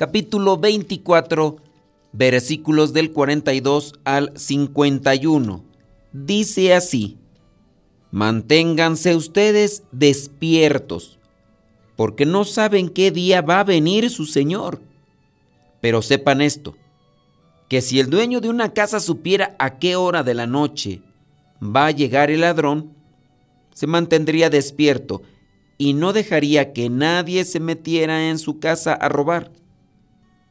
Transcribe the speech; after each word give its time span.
capítulo 0.00 0.56
24 0.56 1.56
versículos 2.14 2.94
del 2.94 3.12
42 3.12 4.00
al 4.04 4.32
51. 4.34 5.62
Dice 6.14 6.72
así, 6.72 7.18
Manténganse 8.10 9.14
ustedes 9.14 9.82
despiertos, 9.92 11.18
porque 11.96 12.24
no 12.24 12.44
saben 12.44 12.88
qué 12.88 13.10
día 13.10 13.42
va 13.42 13.60
a 13.60 13.64
venir 13.64 14.08
su 14.08 14.24
Señor. 14.24 14.80
Pero 15.82 16.00
sepan 16.00 16.40
esto, 16.40 16.78
que 17.68 17.82
si 17.82 18.00
el 18.00 18.08
dueño 18.08 18.40
de 18.40 18.48
una 18.48 18.72
casa 18.72 19.00
supiera 19.00 19.54
a 19.58 19.78
qué 19.78 19.96
hora 19.96 20.22
de 20.22 20.32
la 20.32 20.46
noche 20.46 21.02
va 21.62 21.88
a 21.88 21.90
llegar 21.90 22.30
el 22.30 22.40
ladrón, 22.40 22.94
se 23.74 23.86
mantendría 23.86 24.48
despierto 24.48 25.20
y 25.76 25.92
no 25.92 26.14
dejaría 26.14 26.72
que 26.72 26.88
nadie 26.88 27.44
se 27.44 27.60
metiera 27.60 28.30
en 28.30 28.38
su 28.38 28.60
casa 28.60 28.94
a 28.94 29.10
robar. 29.10 29.59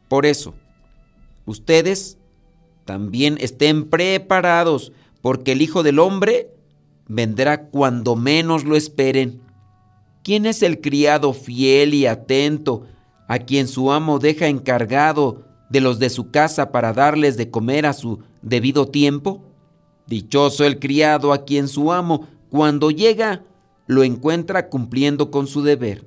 Por 0.09 0.26
eso, 0.26 0.54
ustedes 1.46 2.18
también 2.84 3.38
estén 3.40 3.90
preparados, 3.90 4.91
porque 5.21 5.51
el 5.54 5.62
Hijo 5.62 5.84
del 5.84 5.99
Hombre 5.99 6.49
vendrá 7.07 7.68
cuando 7.68 8.16
menos 8.16 8.63
lo 8.66 8.76
esperen. 8.76 9.41
¿Quién 10.24 10.48
es 10.48 10.63
el 10.63 10.82
criado 10.82 11.34
fiel 11.34 11.93
y 11.93 12.07
atento 12.07 12.88
a 13.27 13.40
quien 13.40 13.68
su 13.68 13.91
amo 13.91 14.18
deja 14.18 14.48
encargado 14.48 15.46
de 15.70 15.82
los 15.82 15.99
de 15.99 16.10
su 16.10 16.32
casa 16.32 16.71
para 16.71 16.94
darles 16.94 17.38
de 17.38 17.51
comer 17.51 17.85
a 17.85 17.94
su 17.94 18.20
debido 18.41 18.88
tiempo? 18.88 19.44
Dichoso 20.07 20.66
el 20.66 20.79
criado 20.79 21.32
a 21.32 21.46
quien 21.46 21.68
su 21.68 21.91
amo 21.91 22.27
cuando 22.49 22.90
llega, 22.90 23.44
lo 23.85 24.04
encuentra 24.04 24.70
cumpliendo 24.70 25.29
con 25.29 25.46
su 25.46 25.62
deber. 25.62 26.05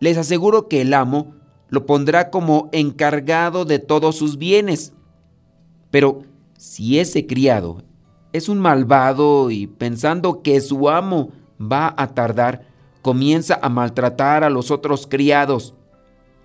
Les 0.00 0.16
aseguro 0.16 0.68
que 0.68 0.80
el 0.80 0.94
amo 0.94 1.34
lo 1.72 1.86
pondrá 1.86 2.28
como 2.28 2.68
encargado 2.72 3.64
de 3.64 3.78
todos 3.78 4.14
sus 4.14 4.36
bienes. 4.36 4.92
Pero 5.90 6.20
si 6.58 6.98
ese 6.98 7.26
criado 7.26 7.82
es 8.34 8.50
un 8.50 8.58
malvado 8.58 9.50
y 9.50 9.68
pensando 9.68 10.42
que 10.42 10.60
su 10.60 10.90
amo 10.90 11.30
va 11.58 11.94
a 11.96 12.08
tardar, 12.08 12.66
comienza 13.00 13.58
a 13.62 13.70
maltratar 13.70 14.44
a 14.44 14.50
los 14.50 14.70
otros 14.70 15.06
criados 15.06 15.74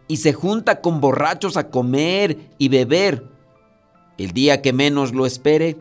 y 0.08 0.16
se 0.18 0.32
junta 0.32 0.80
con 0.80 1.02
borrachos 1.02 1.58
a 1.58 1.70
comer 1.72 2.52
y 2.58 2.70
beber, 2.70 3.28
el 4.18 4.32
día 4.32 4.62
que 4.62 4.72
menos 4.72 5.14
lo 5.14 5.26
espere, 5.26 5.78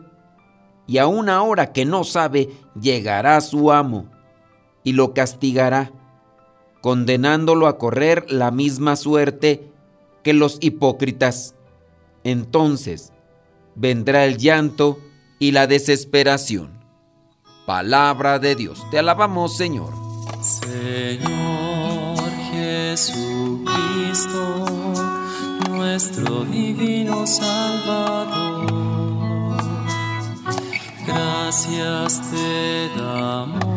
y 0.87 0.97
a 0.97 1.07
una 1.07 1.41
hora 1.41 1.71
que 1.71 1.85
no 1.85 2.03
sabe, 2.03 2.49
llegará 2.77 3.39
su 3.39 3.71
amo 3.71 4.07
y 4.83 4.91
lo 4.91 5.13
castigará, 5.13 5.93
condenándolo 6.81 7.67
a 7.67 7.77
correr 7.77 8.25
la 8.29 8.51
misma 8.51 8.95
suerte 8.95 9.71
que 10.23 10.33
los 10.33 10.57
hipócritas. 10.61 11.55
Entonces 12.23 13.13
vendrá 13.75 14.25
el 14.25 14.37
llanto 14.37 14.99
y 15.39 15.51
la 15.51 15.67
desesperación. 15.67 16.71
Palabra 17.65 18.39
de 18.39 18.55
Dios, 18.55 18.85
te 18.91 18.99
alabamos 18.99 19.57
Señor. 19.57 19.93
Señor 20.41 22.17
Jesucristo, 22.51 23.65
nuestro 25.69 26.45
divino 26.45 27.27
Salvador 27.27 28.67
Gracias 31.07 32.21
te 32.29 32.89
damos 32.99 33.76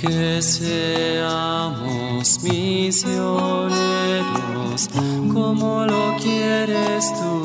Que 0.00 0.40
seamos 0.42 1.90
misioneros 2.42 3.78
como 5.32 5.84
lo 5.86 6.16
quieres 6.22 7.12
tú, 7.14 7.42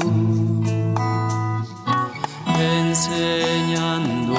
enseñando 2.60 4.36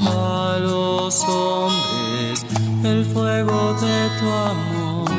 a 0.00 0.58
los 0.60 1.24
hombres 1.24 2.44
el 2.84 3.04
fuego 3.06 3.74
de 3.74 4.10
tu 4.20 4.26
amor. 4.28 5.10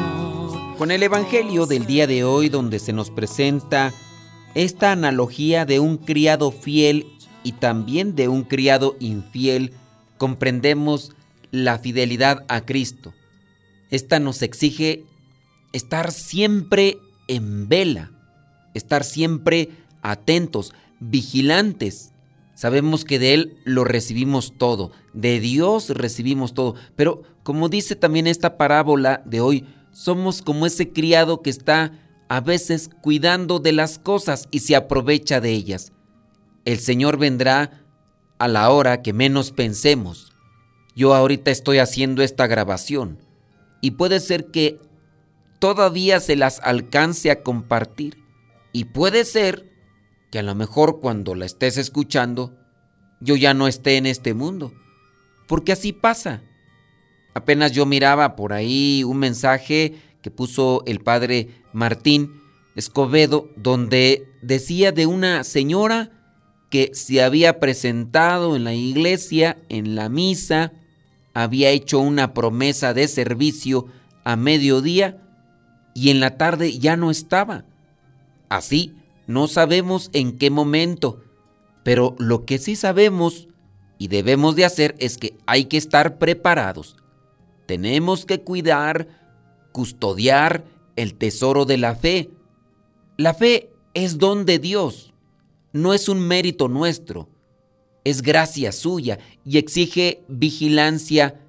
Con 0.77 0.91
el 0.91 1.01
Evangelio 1.01 1.65
del 1.65 1.87
día 1.87 2.05
de 2.05 2.23
hoy 2.23 2.49
donde 2.49 2.77
se 2.77 2.93
nos 2.93 3.09
presenta 3.09 3.91
esta 4.53 4.91
analogía 4.91 5.65
de 5.65 5.79
un 5.79 5.97
criado 5.97 6.51
fiel 6.51 7.07
y 7.43 7.53
también 7.53 8.13
de 8.15 8.27
un 8.27 8.43
criado 8.43 8.95
infiel, 8.99 9.73
comprendemos 10.17 11.14
la 11.63 11.79
fidelidad 11.79 12.45
a 12.47 12.65
Cristo. 12.65 13.13
Esta 13.89 14.19
nos 14.19 14.41
exige 14.41 15.05
estar 15.71 16.11
siempre 16.11 16.97
en 17.27 17.67
vela, 17.67 18.11
estar 18.73 19.03
siempre 19.03 19.69
atentos, 20.01 20.73
vigilantes. 20.99 22.11
Sabemos 22.53 23.05
que 23.05 23.19
de 23.19 23.33
Él 23.33 23.57
lo 23.63 23.83
recibimos 23.83 24.53
todo, 24.57 24.91
de 25.13 25.39
Dios 25.39 25.89
recibimos 25.89 26.53
todo, 26.53 26.75
pero 26.95 27.23
como 27.43 27.69
dice 27.69 27.95
también 27.95 28.27
esta 28.27 28.57
parábola 28.57 29.21
de 29.25 29.41
hoy, 29.41 29.65
somos 29.91 30.41
como 30.41 30.65
ese 30.65 30.91
criado 30.91 31.41
que 31.41 31.49
está 31.49 31.93
a 32.27 32.41
veces 32.41 32.89
cuidando 33.01 33.59
de 33.59 33.71
las 33.71 33.99
cosas 33.99 34.47
y 34.51 34.59
se 34.59 34.75
aprovecha 34.75 35.39
de 35.41 35.51
ellas. 35.51 35.91
El 36.65 36.79
Señor 36.79 37.17
vendrá 37.17 37.85
a 38.39 38.47
la 38.47 38.69
hora 38.69 39.01
que 39.01 39.13
menos 39.13 39.51
pensemos. 39.51 40.34
Yo 40.95 41.13
ahorita 41.13 41.51
estoy 41.51 41.79
haciendo 41.79 42.23
esta 42.23 42.47
grabación. 42.47 43.19
Y 43.81 43.91
puede 43.91 44.19
ser 44.19 44.45
que 44.47 44.79
todavía 45.59 46.19
se 46.19 46.35
las 46.35 46.59
alcance 46.61 47.29
a 47.31 47.43
compartir. 47.43 48.17
Y 48.71 48.85
puede 48.85 49.25
ser 49.25 49.71
que 50.31 50.39
a 50.39 50.43
lo 50.43 50.55
mejor 50.55 50.99
cuando 50.99 51.35
la 51.35 51.45
estés 51.45 51.77
escuchando 51.77 52.57
yo 53.19 53.35
ya 53.35 53.53
no 53.53 53.67
esté 53.67 53.97
en 53.97 54.05
este 54.05 54.33
mundo, 54.33 54.73
porque 55.47 55.71
así 55.71 55.93
pasa. 55.93 56.41
Apenas 57.33 57.71
yo 57.71 57.85
miraba 57.85 58.35
por 58.35 58.53
ahí 58.53 59.03
un 59.03 59.17
mensaje 59.17 59.95
que 60.21 60.31
puso 60.31 60.83
el 60.85 60.99
padre 60.99 61.49
Martín 61.73 62.41
Escobedo 62.75 63.49
donde 63.55 64.27
decía 64.41 64.91
de 64.91 65.05
una 65.05 65.43
señora 65.43 66.11
que 66.69 66.91
se 66.93 67.23
había 67.23 67.59
presentado 67.59 68.55
en 68.55 68.63
la 68.63 68.73
iglesia, 68.73 69.57
en 69.69 69.95
la 69.95 70.09
misa, 70.09 70.73
había 71.35 71.69
hecho 71.69 71.99
una 71.99 72.33
promesa 72.33 72.93
de 72.93 73.07
servicio 73.09 73.87
a 74.23 74.37
mediodía 74.37 75.21
y 75.93 76.09
en 76.09 76.21
la 76.21 76.37
tarde 76.37 76.79
ya 76.79 76.95
no 76.95 77.11
estaba. 77.11 77.65
Así, 78.47 78.95
no 79.27 79.47
sabemos 79.47 80.09
en 80.13 80.37
qué 80.37 80.49
momento, 80.49 81.21
pero 81.83 82.15
lo 82.19 82.45
que 82.45 82.57
sí 82.57 82.77
sabemos 82.77 83.49
y 83.97 84.07
debemos 84.07 84.55
de 84.55 84.63
hacer 84.63 84.95
es 84.97 85.17
que 85.17 85.37
hay 85.45 85.65
que 85.65 85.75
estar 85.75 86.17
preparados. 86.17 86.95
Tenemos 87.65 88.25
que 88.25 88.39
cuidar, 88.39 89.09
custodiar 89.73 90.63
el 90.95 91.15
tesoro 91.15 91.65
de 91.65 91.77
la 91.77 91.95
fe. 91.95 92.29
La 93.17 93.33
fe 93.33 93.71
es 93.93 94.19
don 94.19 94.45
de 94.45 94.57
Dios, 94.57 95.13
no 95.73 95.93
es 95.93 96.07
un 96.07 96.25
mérito 96.25 96.69
nuestro 96.69 97.27
es 98.05 98.21
gracia 98.21 98.71
suya 98.71 99.19
y 99.43 99.57
exige 99.57 100.23
vigilancia 100.29 101.41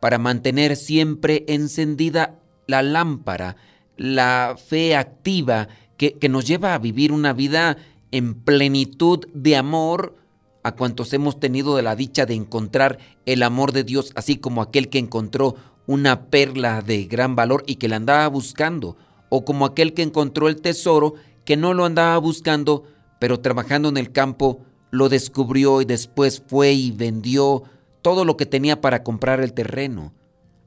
para 0.00 0.18
mantener 0.18 0.76
siempre 0.76 1.44
encendida 1.48 2.38
la 2.66 2.82
lámpara, 2.82 3.56
la 3.96 4.56
fe 4.56 4.94
activa 4.94 5.68
que, 5.96 6.28
nos 6.28 6.46
lleva 6.46 6.74
a 6.74 6.78
vivir 6.78 7.12
una 7.12 7.32
vida 7.32 7.76
en 8.10 8.34
plenitud 8.34 9.26
de 9.32 9.56
amor 9.56 10.16
a 10.64 10.72
cuantos 10.72 11.12
hemos 11.12 11.40
tenido 11.40 11.76
de 11.76 11.82
la 11.82 11.96
dicha 11.96 12.26
de 12.26 12.34
encontrar 12.34 12.98
el 13.26 13.42
amor 13.42 13.72
de 13.72 13.84
Dios, 13.84 14.12
así 14.14 14.36
como 14.36 14.62
aquel 14.62 14.88
que 14.88 14.98
encontró 14.98 15.56
una 15.86 16.26
perla 16.26 16.82
de 16.82 17.04
gran 17.04 17.34
valor 17.34 17.64
y 17.66 17.76
que 17.76 17.88
la 17.88 17.96
andaba 17.96 18.26
buscando, 18.28 18.96
o 19.28 19.44
como 19.44 19.64
aquel 19.64 19.94
que 19.94 20.02
encontró 20.02 20.48
el 20.48 20.60
tesoro 20.60 21.14
que 21.44 21.56
no 21.56 21.74
lo 21.74 21.84
andaba 21.84 22.18
buscando, 22.18 22.84
pero 23.18 23.40
trabajando 23.40 23.88
en 23.88 23.96
el 23.96 24.12
campo 24.12 24.64
lo 24.92 25.08
descubrió 25.08 25.80
y 25.80 25.84
después 25.86 26.40
fue 26.46 26.72
y 26.72 26.92
vendió 26.92 27.64
todo 28.02 28.24
lo 28.24 28.36
que 28.36 28.46
tenía 28.46 28.80
para 28.80 29.02
comprar 29.02 29.40
el 29.40 29.54
terreno. 29.54 30.12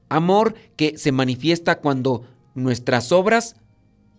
Amor 0.10 0.56
que 0.76 0.98
se 0.98 1.12
manifiesta 1.12 1.80
cuando 1.80 2.24
nuestras 2.56 3.12
obras 3.12 3.56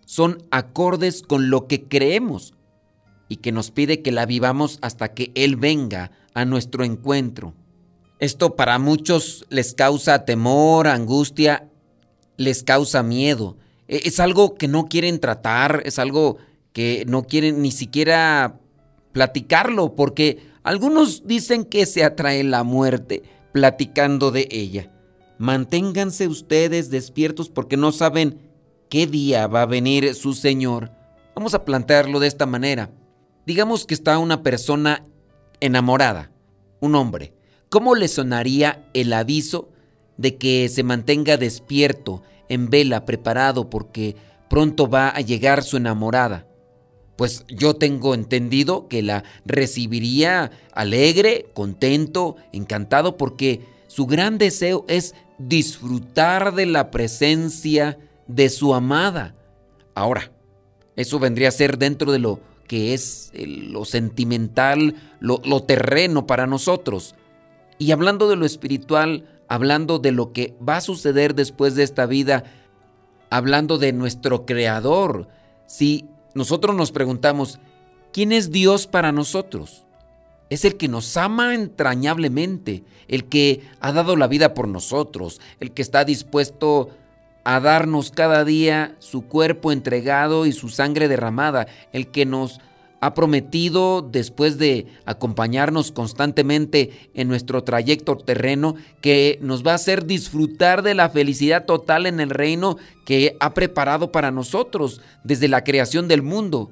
son 0.07 0.43
acordes 0.51 1.23
con 1.23 1.51
lo 1.51 1.67
que 1.67 1.83
creemos 1.85 2.55
y 3.29 3.37
que 3.37 3.51
nos 3.51 3.73
pide 3.73 4.03
que 4.03 4.13
la 4.13 4.27
vivamos 4.27 4.79
hasta 4.81 5.13
que 5.13 5.33
Él 5.35 5.57
venga 5.57 6.13
a 6.35 6.45
nuestro 6.45 6.85
encuentro. 6.85 7.55
Esto 8.21 8.55
para 8.55 8.79
muchos 8.79 9.45
les 9.51 9.75
causa 9.75 10.25
temor, 10.25 10.87
angustia, 10.87 11.69
les 12.37 12.63
causa 12.63 13.03
miedo. 13.03 13.57
E, 13.89 14.03
es 14.05 14.21
algo 14.21 14.55
que 14.55 14.69
no 14.69 14.87
quieren 14.87 15.19
tratar, 15.19 15.83
es 15.85 15.99
algo 15.99 16.39
que 16.73 17.05
no 17.09 17.25
quieren 17.25 17.61
ni 17.61 17.73
siquiera 17.73 18.61
platicarlo, 19.17 19.95
porque 19.95 20.43
algunos 20.63 21.27
dicen 21.27 21.65
que 21.65 21.87
se 21.87 22.05
atrae 22.05 22.45
la 22.45 22.65
muerte 22.65 23.23
platicando 23.51 24.31
de 24.31 24.47
ella. 24.51 24.93
Manténganse 25.39 26.29
ustedes 26.29 26.91
despiertos 26.91 27.49
porque 27.49 27.79
no 27.79 27.93
saben 27.93 28.39
qué 28.91 29.07
día 29.07 29.47
va 29.47 29.63
a 29.63 29.67
venir 29.67 30.15
su 30.15 30.35
Señor. 30.35 30.91
Vamos 31.35 31.55
a 31.55 31.65
plantearlo 31.65 32.21
de 32.21 32.27
esta 32.27 32.45
manera. 32.45 32.91
Digamos 33.47 33.87
que 33.87 33.95
está 33.95 34.19
una 34.19 34.43
persona 34.43 35.03
enamorada, 35.61 36.31
un 36.81 36.95
hombre. 36.95 37.33
¿Cómo 37.71 37.95
le 37.95 38.09
sonaría 38.09 38.87
el 38.93 39.15
aviso 39.15 39.71
de 40.19 40.37
que 40.37 40.69
se 40.69 40.83
mantenga 40.83 41.39
despierto, 41.39 42.23
en 42.51 42.69
vela, 42.69 43.07
preparado, 43.07 43.71
porque 43.71 44.15
pronto 44.51 44.91
va 44.91 45.09
a 45.09 45.23
llegar 45.23 45.63
su 45.63 45.79
enamorada? 45.79 46.47
Pues 47.17 47.45
yo 47.49 47.75
tengo 47.75 48.15
entendido 48.15 48.89
que 48.89 49.03
la 49.03 49.25
recibiría 49.45 50.51
alegre, 50.73 51.47
contento, 51.55 52.37
encantado, 52.53 53.17
porque 53.17 53.63
su 53.89 54.07
gran 54.07 54.39
deseo 54.39 54.85
es 54.89 55.15
disfrutar 55.39 56.55
de 56.55 56.67
la 56.67 56.91
presencia 56.91 57.99
de 58.27 58.51
su 58.51 58.75
amada. 58.75 59.35
Ahora, 59.95 60.31
eso 60.95 61.19
vendría 61.19 61.49
a 61.49 61.53
ser 61.53 61.79
dentro 61.79 62.13
de 62.13 62.19
lo 62.19 62.41
que 62.67 62.93
es 62.93 63.33
lo 63.35 63.85
sentimental, 63.85 64.97
lo, 65.21 65.41
lo 65.45 65.63
terreno 65.63 66.27
para 66.27 66.47
nosotros. 66.47 67.15
Y 67.79 67.93
hablando 67.93 68.29
de 68.29 68.37
lo 68.37 68.45
espiritual, 68.45 69.27
hablando 69.49 69.99
de 69.99 70.13
lo 70.13 70.33
que 70.33 70.55
va 70.67 70.79
a 70.79 70.83
suceder 70.83 71.35
después 71.35 71.75
de 71.75 71.85
esta 71.85 72.07
vida, 72.07 72.45
hablando 73.31 73.79
de 73.79 73.93
nuestro 73.93 74.47
Creador, 74.47 75.29
si 75.67 76.09
nosotros 76.37 76.77
nos 76.77 76.93
preguntamos, 76.93 77.59
¿quién 78.13 78.31
es 78.31 78.51
Dios 78.51 78.87
para 78.87 79.11
nosotros? 79.11 79.87
Es 80.51 80.65
el 80.65 80.77
que 80.77 80.87
nos 80.87 81.17
ama 81.17 81.55
entrañablemente, 81.55 82.85
el 83.09 83.25
que 83.25 83.63
ha 83.81 83.91
dado 83.93 84.17
la 84.17 84.29
vida 84.29 84.55
por 84.55 84.69
nosotros, 84.69 85.41
el 85.59 85.73
que 85.73 85.83
está 85.83 86.05
dispuesto 86.05 86.91
a 87.43 87.59
darnos 87.61 88.11
cada 88.11 88.45
día 88.45 88.97
su 88.99 89.23
cuerpo 89.27 89.73
entregado 89.73 90.47
y 90.47 90.53
su 90.53 90.69
sangre 90.69 91.09
derramada, 91.09 91.69
el 91.93 92.09
que 92.09 92.27
nos 92.27 92.61
ha 93.01 93.15
prometido, 93.15 94.03
después 94.03 94.59
de 94.59 94.87
acompañarnos 95.05 95.93
constantemente 95.93 97.11
en 97.15 97.29
nuestro 97.29 97.63
trayecto 97.63 98.17
terreno, 98.17 98.77
que 99.01 99.39
nos 99.43 99.67
va 99.67 99.73
a 99.73 99.77
hacer 99.77 100.07
disfrutar 100.07 100.83
de 100.83 100.95
la 100.95 101.11
felicidad 101.11 101.67
total 101.67 102.07
en 102.07 102.21
el 102.21 102.31
reino 102.31 102.79
que 103.05 103.37
ha 103.39 103.55
preparado 103.55 104.13
para 104.13 104.31
nosotros 104.31 105.01
desde 105.25 105.49
la 105.49 105.63
creación 105.63 106.09
del 106.09 106.23
mundo. 106.23 106.71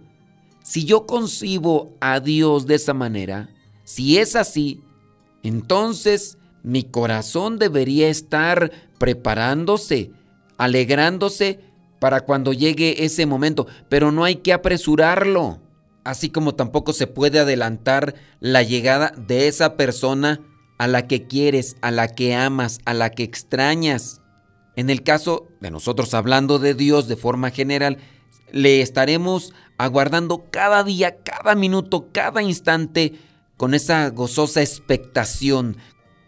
Si 0.62 0.84
yo 0.84 1.06
concibo 1.06 1.92
a 2.00 2.20
Dios 2.20 2.66
de 2.66 2.76
esa 2.76 2.94
manera, 2.94 3.50
si 3.84 4.16
es 4.18 4.34
así, 4.34 4.80
entonces 5.42 6.38
mi 6.62 6.84
corazón 6.84 7.58
debería 7.58 8.08
estar 8.08 8.72
preparándose, 8.98 10.10
alegrándose 10.56 11.60
para 11.98 12.22
cuando 12.22 12.54
llegue 12.54 13.04
ese 13.04 13.26
momento, 13.26 13.66
pero 13.90 14.10
no 14.10 14.24
hay 14.24 14.36
que 14.36 14.54
apresurarlo 14.54 15.60
así 16.04 16.30
como 16.30 16.54
tampoco 16.54 16.92
se 16.92 17.06
puede 17.06 17.38
adelantar 17.40 18.14
la 18.40 18.62
llegada 18.62 19.12
de 19.16 19.48
esa 19.48 19.76
persona 19.76 20.40
a 20.78 20.86
la 20.86 21.06
que 21.06 21.26
quieres, 21.26 21.76
a 21.80 21.90
la 21.90 22.08
que 22.08 22.34
amas, 22.34 22.78
a 22.84 22.94
la 22.94 23.10
que 23.10 23.22
extrañas. 23.22 24.20
En 24.76 24.90
el 24.90 25.02
caso 25.02 25.48
de 25.60 25.70
nosotros 25.70 26.14
hablando 26.14 26.58
de 26.58 26.74
Dios 26.74 27.08
de 27.08 27.16
forma 27.16 27.50
general, 27.50 27.98
le 28.52 28.80
estaremos 28.80 29.52
aguardando 29.78 30.46
cada 30.50 30.84
día, 30.84 31.16
cada 31.22 31.54
minuto, 31.54 32.08
cada 32.12 32.42
instante 32.42 33.14
con 33.56 33.74
esa 33.74 34.10
gozosa 34.10 34.62
expectación, 34.62 35.76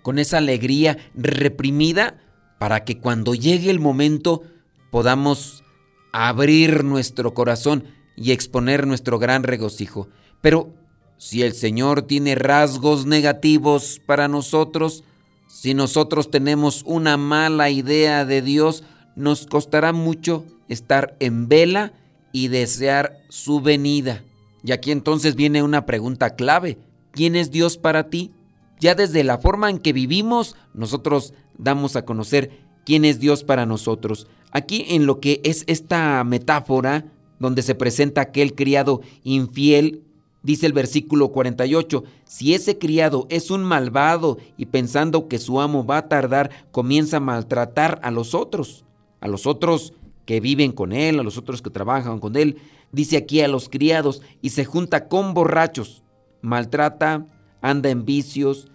con 0.02 0.19
esa 0.19 0.38
alegría 0.38 0.96
reprimida, 1.14 2.19
para 2.58 2.84
que 2.84 2.99
cuando 2.99 3.34
llegue 3.34 3.70
el 3.70 3.81
momento 3.81 4.43
podamos 4.90 5.64
abrir 6.12 6.84
nuestro 6.84 7.34
corazón 7.34 7.84
y 8.17 8.33
exponer 8.33 8.87
nuestro 8.87 9.19
gran 9.19 9.43
regocijo. 9.43 10.09
Pero 10.41 10.71
si 11.19 11.43
el 11.43 11.53
Señor 11.53 12.03
tiene 12.03 12.35
rasgos 12.35 13.07
negativos 13.07 14.01
para 14.05 14.29
nosotros, 14.29 15.05
si 15.47 15.75
nosotros 15.75 16.31
tenemos 16.31 16.83
una 16.85 17.17
mala 17.17 17.71
idea 17.71 18.25
de 18.25 18.43
Dios, 18.43 18.85
nos 19.15 19.47
costará 19.47 19.93
mucho 19.93 20.45
estar 20.69 21.17
en 21.21 21.49
vela 21.49 21.93
y 22.33 22.49
desear 22.49 23.19
su 23.29 23.61
venida. 23.61 24.23
Y 24.62 24.73
aquí 24.73 24.91
entonces 24.91 25.37
viene 25.37 25.62
una 25.62 25.87
pregunta 25.87 26.35
clave. 26.35 26.79
¿Quién 27.12 27.37
es 27.37 27.51
Dios 27.51 27.79
para 27.79 28.11
ti? 28.11 28.33
Ya 28.79 28.95
desde 28.95 29.25
la 29.25 29.39
forma 29.39 29.71
en 29.71 29.79
que 29.79 29.93
vivimos, 29.93 30.57
nosotros 30.75 31.33
damos 31.57 31.97
a 31.97 32.05
conocer 32.05 32.51
quién 32.85 33.05
es 33.05 33.19
Dios 33.21 33.43
para 33.43 33.65
nosotros. 33.65 34.27
Aquí 34.51 34.85
en 34.89 35.07
lo 35.07 35.21
que 35.21 35.41
es 35.45 35.65
esta 35.67 36.23
metáfora, 36.25 37.07
donde 37.38 37.62
se 37.62 37.75
presenta 37.75 38.21
aquel 38.21 38.55
criado 38.55 39.00
infiel, 39.23 40.03
dice 40.43 40.66
el 40.66 40.73
versículo 40.73 41.28
48, 41.33 42.05
si 42.25 42.55
ese 42.55 42.78
criado 42.78 43.26
es 43.31 43.50
un 43.50 43.64
malvado 43.64 44.38
y 44.57 44.66
pensando 44.66 45.28
que 45.28 45.38
su 45.38 45.61
amo 45.61 45.85
va 45.85 45.99
a 45.99 46.09
tardar, 46.09 46.50
comienza 46.71 47.19
a 47.19 47.21
maltratar 47.21 48.00
a 48.02 48.11
los 48.11 48.35
otros, 48.35 48.85
a 49.21 49.28
los 49.28 49.47
otros 49.47 49.93
que 50.25 50.40
viven 50.40 50.73
con 50.73 50.93
él, 50.93 51.19
a 51.19 51.23
los 51.23 51.38
otros 51.38 51.62
que 51.62 51.71
trabajan 51.71 52.19
con 52.19 52.37
él, 52.37 52.59
dice 52.93 53.16
aquí 53.16 53.40
a 53.40 53.49
los 53.49 53.69
criados, 53.69 54.23
y 54.40 54.50
se 54.50 54.64
junta 54.64 55.09
con 55.09 55.35
borrachos, 55.35 56.02
maltrata, 56.43 57.26
anda 57.61 57.90
en 57.90 58.05
vicios, 58.05 58.69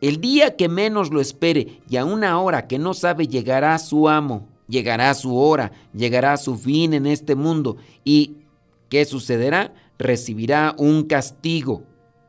el 0.00 0.20
día 0.20 0.56
que 0.56 0.68
menos 0.68 1.10
lo 1.10 1.20
espere 1.20 1.80
y 1.88 1.96
a 1.96 2.06
una 2.06 2.40
hora 2.40 2.66
que 2.66 2.78
no 2.78 2.94
sabe 2.94 3.28
llegará 3.28 3.78
su 3.78 4.08
amo 4.08 4.48
llegará 4.70 5.12
su 5.14 5.36
hora, 5.36 5.72
llegará 5.92 6.36
su 6.36 6.56
fin 6.56 6.94
en 6.94 7.06
este 7.06 7.34
mundo 7.34 7.76
y 8.04 8.36
¿qué 8.88 9.04
sucederá? 9.04 9.74
Recibirá 9.98 10.74
un 10.78 11.04
castigo. 11.04 11.84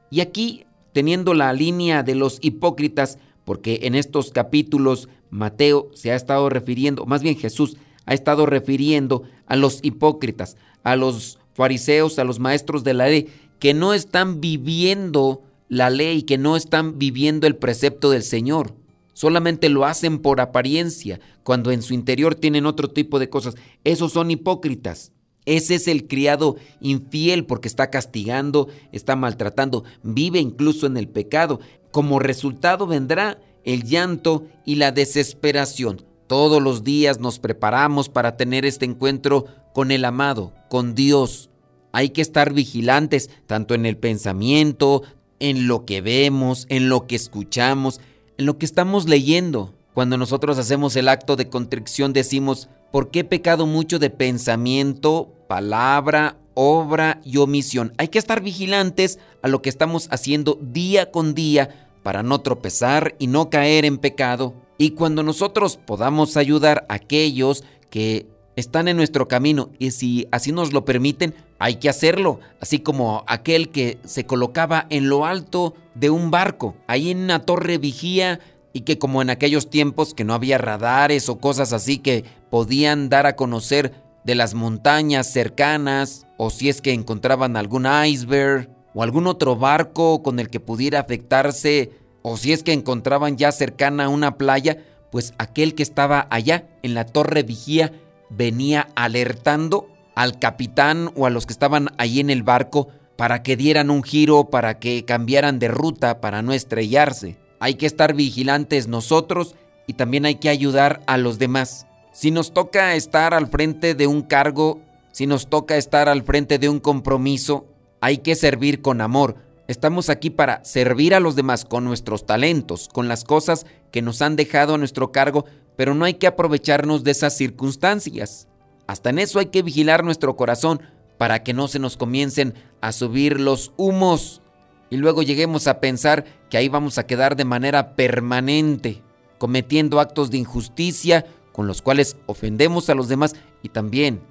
Y 0.10 0.20
aquí, 0.20 0.66
teniendo 0.92 1.34
la 1.34 1.54
línea 1.54 2.04
de 2.04 2.16
los 2.16 2.40
hipócritas, 2.42 3.18
porque 3.46 3.82
en 3.84 3.96
estos 3.96 4.32
capítulos 4.32 5.08
Mateo 5.30 5.90
se 5.94 6.12
ha 6.12 6.16
estado 6.16 6.50
refiriendo, 6.50 7.06
más 7.06 7.22
bien 7.22 7.38
Jesús 7.38 7.78
ha 8.06 8.14
estado 8.14 8.46
refiriendo 8.46 9.24
a 9.46 9.56
los 9.56 9.80
hipócritas, 9.84 10.58
a 10.84 10.96
los 10.96 11.40
fariseos, 11.54 12.20
a 12.20 12.24
los 12.24 12.40
maestros 12.40 12.84
de 12.84 12.94
la 12.94 13.08
ley, 13.08 13.30
que 13.60 13.74
no 13.74 13.94
están 13.94 14.42
viviendo 14.42 15.44
la 15.70 15.90
ley, 15.90 16.24
que 16.24 16.38
no 16.38 16.58
están 16.58 16.98
viviendo 17.00 17.48
el 17.48 17.56
precepto 17.56 18.10
del 18.10 18.24
Señor. 18.24 18.74
Solamente 19.14 19.70
lo 19.70 19.86
hacen 19.86 20.20
por 20.20 20.40
apariencia, 20.40 21.20
cuando 21.44 21.72
en 21.72 21.82
su 21.82 21.94
interior 21.94 22.36
tienen 22.36 22.66
otro 22.66 22.90
tipo 22.90 23.20
de 23.20 23.30
cosas. 23.30 23.56
Esos 23.84 24.14
son 24.14 24.32
hipócritas. 24.32 25.12
Ese 25.46 25.76
es 25.76 25.88
el 25.88 26.08
criado 26.08 26.58
infiel 26.82 27.46
porque 27.46 27.68
está 27.68 27.90
castigando, 27.90 28.68
está 28.92 29.16
maltratando, 29.16 29.84
vive 30.04 30.40
incluso 30.40 30.86
en 30.86 30.98
el 30.98 31.08
pecado. 31.08 31.60
Como 31.92 32.20
resultado 32.20 32.86
vendrá 32.86 33.40
el 33.64 33.84
llanto 33.84 34.48
y 34.66 34.76
la 34.76 34.92
desesperación. 34.92 36.06
Todos 36.28 36.62
los 36.62 36.84
días 36.84 37.20
nos 37.20 37.40
preparamos 37.40 38.08
para 38.08 38.38
tener 38.38 38.66
este 38.66 38.86
encuentro 38.86 39.46
con 39.74 39.92
el 39.92 40.06
amado, 40.06 40.54
con 40.70 40.96
Dios. 40.96 41.50
Hay 41.92 42.12
que 42.12 42.22
estar 42.22 42.54
vigilantes 42.54 43.30
tanto 43.48 43.74
en 43.74 43.86
el 43.86 43.98
pensamiento, 43.98 45.04
en 45.40 45.68
lo 45.68 45.86
que 45.86 46.02
vemos, 46.02 46.68
en 46.70 46.88
lo 46.88 47.08
que 47.08 47.16
escuchamos, 47.16 48.00
lo 48.46 48.58
que 48.58 48.66
estamos 48.66 49.08
leyendo. 49.08 49.74
Cuando 49.94 50.18
nosotros 50.18 50.58
hacemos 50.58 50.96
el 50.96 51.10
acto 51.10 51.36
de 51.36 51.50
contrición 51.50 52.14
decimos, 52.14 52.70
¿por 52.92 53.12
qué 53.12 53.20
he 53.20 53.24
pecado 53.24 53.66
mucho 53.66 54.00
de 54.00 54.10
pensamiento, 54.10 55.34
palabra 55.48 56.38
obra 56.54 57.22
y 57.24 57.38
omisión. 57.38 57.94
Hay 57.98 58.10
que 58.10 58.20
estar 58.20 58.42
vigilantes 58.42 59.20
a 59.42 59.48
lo 59.48 59.62
que 59.62 59.70
estamos 59.70 60.08
haciendo 60.12 60.58
día 60.62 61.12
con 61.12 61.34
día 61.34 61.90
para 62.04 62.24
no 62.24 62.42
tropezar 62.42 63.16
y 63.20 63.28
no 63.28 63.50
caer 63.50 63.86
en 63.86 63.98
pecado. 63.98 64.54
Y 64.78 64.92
cuando 64.92 65.24
nosotros 65.24 65.78
podamos 65.78 66.38
ayudar 66.38 66.86
a 66.90 66.96
aquellos 66.96 67.64
que 67.90 68.28
están 68.56 68.88
en 68.88 68.98
nuestro 68.98 69.28
camino 69.28 69.70
y 69.80 69.92
si 69.92 70.28
así 70.32 70.52
nos 70.52 70.74
lo 70.74 70.86
permiten, 70.86 71.34
hay 71.60 71.76
que 71.76 71.90
hacerlo, 71.90 72.40
así 72.60 72.80
como 72.80 73.24
aquel 73.28 73.70
que 73.70 74.00
se 74.04 74.26
colocaba 74.26 74.88
en 74.90 75.10
lo 75.10 75.26
alto 75.26 75.76
de 75.96 76.10
un 76.10 76.32
barco, 76.32 76.76
ahí 76.88 77.12
en 77.12 77.20
una 77.20 77.40
torre 77.46 77.78
vigía 77.78 78.40
y 78.74 78.82
que 78.82 78.98
como 78.98 79.22
en 79.22 79.30
aquellos 79.30 79.70
tiempos 79.70 80.14
que 80.14 80.24
no 80.24 80.34
había 80.34 80.58
radares 80.58 81.30
o 81.30 81.40
cosas 81.40 81.74
así 81.74 81.98
que 81.98 82.24
podían 82.50 83.10
dar 83.10 83.26
a 83.26 83.36
conocer 83.36 83.94
de 84.24 84.36
las 84.36 84.54
montañas 84.54 85.32
cercanas 85.32 86.26
o 86.38 86.50
si 86.50 86.70
es 86.70 86.82
que 86.82 86.94
encontraban 86.94 87.58
algún 87.58 87.88
iceberg 88.06 88.70
o 88.94 89.04
algún 89.04 89.28
otro 89.28 89.56
barco 89.56 90.22
con 90.22 90.40
el 90.40 90.50
que 90.50 90.60
pudiera 90.60 91.00
afectarse 91.00 91.92
o 92.22 92.38
si 92.38 92.54
es 92.54 92.64
que 92.64 92.74
encontraban 92.74 93.38
ya 93.38 93.52
cercana 93.52 94.10
una 94.10 94.38
playa, 94.38 94.78
pues 95.12 95.34
aquel 95.38 95.76
que 95.76 95.84
estaba 95.84 96.28
allá 96.30 96.68
en 96.84 96.94
la 96.94 97.06
torre 97.06 97.44
vigía 97.44 97.92
venía 98.36 98.88
alertando 98.96 99.88
al 100.16 100.40
capitán 100.40 101.12
o 101.16 101.26
a 101.26 101.30
los 101.30 101.46
que 101.46 101.54
estaban 101.54 101.90
ahí 101.98 102.20
en 102.20 102.30
el 102.30 102.44
barco 102.44 102.88
para 103.16 103.44
que 103.44 103.56
dieran 103.56 103.90
un 103.90 104.04
giro, 104.04 104.50
para 104.50 104.80
que 104.80 105.06
cambiaran 105.06 105.60
de 105.60 105.68
ruta, 105.68 106.22
para 106.22 106.42
no 106.42 106.54
estrellarse. 106.54 107.38
Hay 107.60 107.76
que 107.76 107.86
estar 107.86 108.16
vigilantes 108.16 108.88
nosotros 108.88 109.56
y 109.86 109.94
también 109.94 110.26
hay 110.26 110.36
que 110.36 110.50
ayudar 110.50 111.02
a 111.06 111.18
los 111.18 111.38
demás. 111.38 111.86
Si 112.12 112.32
nos 112.32 112.54
toca 112.54 112.96
estar 112.96 113.34
al 113.34 113.48
frente 113.48 113.94
de 113.94 114.08
un 114.08 114.22
cargo, 114.22 114.82
si 115.12 115.28
nos 115.28 115.48
toca 115.48 115.78
estar 115.78 116.10
al 116.10 116.24
frente 116.24 116.58
de 116.58 116.70
un 116.70 116.80
compromiso, 116.80 117.68
hay 118.00 118.18
que 118.18 118.36
servir 118.36 118.82
con 118.82 119.02
amor. 119.02 119.36
Estamos 119.68 120.10
aquí 120.10 120.30
para 120.30 120.66
servir 120.66 121.14
a 121.14 121.20
los 121.20 121.36
demás 121.36 121.64
con 121.64 121.86
nuestros 121.86 122.26
talentos, 122.26 122.90
con 122.90 123.08
las 123.08 123.24
cosas 123.24 123.66
que 123.92 124.02
nos 124.02 124.22
han 124.22 124.36
dejado 124.36 124.76
a 124.76 124.78
nuestro 124.78 125.12
cargo, 125.12 125.46
pero 125.82 125.96
no 125.96 126.06
hay 126.06 126.14
que 126.14 126.28
aprovecharnos 126.28 127.04
de 127.04 127.10
esas 127.10 127.36
circunstancias. 127.36 128.48
Hasta 128.86 129.10
en 129.10 129.18
eso 129.18 129.40
hay 129.40 129.48
que 129.48 129.64
vigilar 129.64 130.04
nuestro 130.04 130.36
corazón 130.36 130.80
para 131.18 131.42
que 131.42 131.56
no 131.56 131.68
se 131.68 131.80
nos 131.80 131.98
comiencen 131.98 132.54
a 132.82 132.92
subir 132.92 133.40
los 133.40 133.74
humos 133.78 134.44
y 134.92 134.98
luego 134.98 135.24
lleguemos 135.24 135.66
a 135.66 135.80
pensar 135.80 136.24
que 136.52 136.58
ahí 136.58 136.70
vamos 136.70 137.00
a 137.00 137.08
quedar 137.08 137.36
de 137.36 137.46
manera 137.46 137.96
permanente, 137.96 139.02
cometiendo 139.40 140.00
actos 140.00 140.30
de 140.30 140.38
injusticia 140.38 141.26
con 141.52 141.66
los 141.66 141.82
cuales 141.82 142.16
ofendemos 142.28 142.92
a 142.92 142.94
los 142.94 143.08
demás 143.08 143.34
y 143.64 143.70
también 143.70 144.22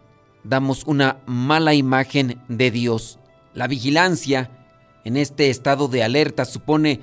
damos 0.45 0.85
una 0.87 1.19
mala 1.26 1.75
imagen 1.75 2.40
de 2.47 2.71
Dios. 2.71 3.19
La 3.54 3.66
vigilancia 3.66 4.52
en 5.04 5.16
este 5.16 5.50
estado 5.50 5.88
de 5.88 6.04
alerta 6.04 6.45
supone 6.45 7.00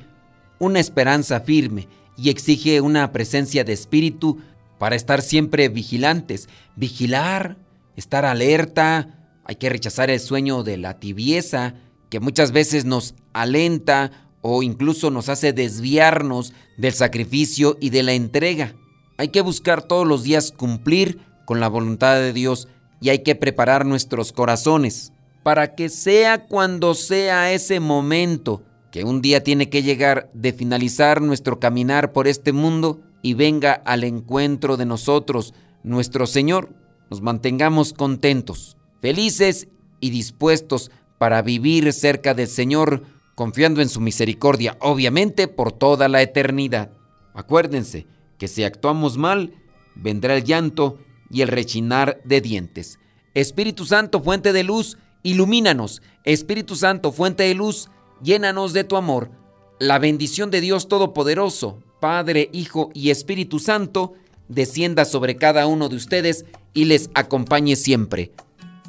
una 0.57 0.79
esperanza 0.79 1.41
firme 1.41 1.89
y 2.17 2.29
exige 2.29 2.81
una 2.81 3.11
presencia 3.11 3.63
de 3.63 3.73
espíritu 3.73 4.39
para 4.79 4.95
estar 4.95 5.21
siempre 5.21 5.69
vigilantes. 5.69 6.49
Vigilar, 6.75 7.57
estar 7.95 8.25
alerta, 8.25 9.17
hay 9.45 9.55
que 9.55 9.69
rechazar 9.69 10.09
el 10.09 10.19
sueño 10.19 10.63
de 10.63 10.77
la 10.77 10.99
tibieza 10.99 11.75
que 12.09 12.19
muchas 12.19 12.51
veces 12.51 12.85
nos 12.85 13.15
alenta 13.33 14.11
o 14.41 14.63
incluso 14.63 15.11
nos 15.11 15.29
hace 15.29 15.53
desviarnos 15.53 16.53
del 16.77 16.93
sacrificio 16.93 17.77
y 17.79 17.89
de 17.89 18.03
la 18.03 18.13
entrega. 18.13 18.75
Hay 19.17 19.29
que 19.29 19.41
buscar 19.41 19.81
todos 19.81 20.07
los 20.07 20.23
días 20.23 20.51
cumplir 20.51 21.19
con 21.45 21.59
la 21.59 21.67
voluntad 21.67 22.15
de 22.15 22.33
Dios 22.33 22.67
y 23.01 23.09
hay 23.09 23.19
que 23.19 23.35
preparar 23.35 23.85
nuestros 23.85 24.31
corazones 24.31 25.11
para 25.43 25.75
que 25.75 25.89
sea 25.89 26.45
cuando 26.45 26.93
sea 26.93 27.51
ese 27.51 27.79
momento 27.79 28.63
que 28.97 29.03
un 29.03 29.21
día 29.21 29.43
tiene 29.43 29.69
que 29.69 29.83
llegar 29.83 30.31
de 30.33 30.53
finalizar 30.53 31.21
nuestro 31.21 31.59
caminar 31.59 32.13
por 32.13 32.27
este 32.27 32.51
mundo 32.51 32.99
y 33.21 33.35
venga 33.35 33.73
al 33.73 34.03
encuentro 34.03 34.75
de 34.75 34.87
nosotros 34.87 35.53
nuestro 35.83 36.25
Señor, 36.25 36.73
nos 37.11 37.21
mantengamos 37.21 37.93
contentos, 37.93 38.75
felices 38.99 39.67
y 39.99 40.09
dispuestos 40.09 40.89
para 41.19 41.43
vivir 41.43 41.93
cerca 41.93 42.33
del 42.33 42.47
Señor, 42.47 43.03
confiando 43.35 43.83
en 43.83 43.89
su 43.89 44.01
misericordia, 44.01 44.75
obviamente 44.81 45.47
por 45.47 45.73
toda 45.73 46.07
la 46.07 46.23
eternidad. 46.23 46.89
Acuérdense 47.35 48.07
que 48.39 48.47
si 48.47 48.63
actuamos 48.63 49.15
mal, 49.15 49.53
vendrá 49.93 50.35
el 50.35 50.43
llanto 50.43 50.97
y 51.29 51.43
el 51.43 51.49
rechinar 51.49 52.19
de 52.23 52.41
dientes. 52.41 52.97
Espíritu 53.35 53.85
Santo, 53.85 54.23
fuente 54.23 54.53
de 54.53 54.63
luz, 54.63 54.97
ilumínanos. 55.21 56.01
Espíritu 56.23 56.75
Santo, 56.75 57.11
fuente 57.11 57.43
de 57.43 57.53
luz, 57.53 57.91
llénanos 58.21 58.73
de 58.73 58.83
tu 58.83 58.95
amor. 58.97 59.31
La 59.79 59.99
bendición 59.99 60.51
de 60.51 60.61
Dios 60.61 60.87
Todopoderoso, 60.87 61.79
Padre, 61.99 62.49
Hijo 62.51 62.89
y 62.93 63.09
Espíritu 63.09 63.59
Santo, 63.59 64.13
descienda 64.47 65.05
sobre 65.05 65.37
cada 65.37 65.67
uno 65.67 65.89
de 65.89 65.95
ustedes 65.95 66.45
y 66.73 66.85
les 66.85 67.09
acompañe 67.13 67.75
siempre. 67.75 68.31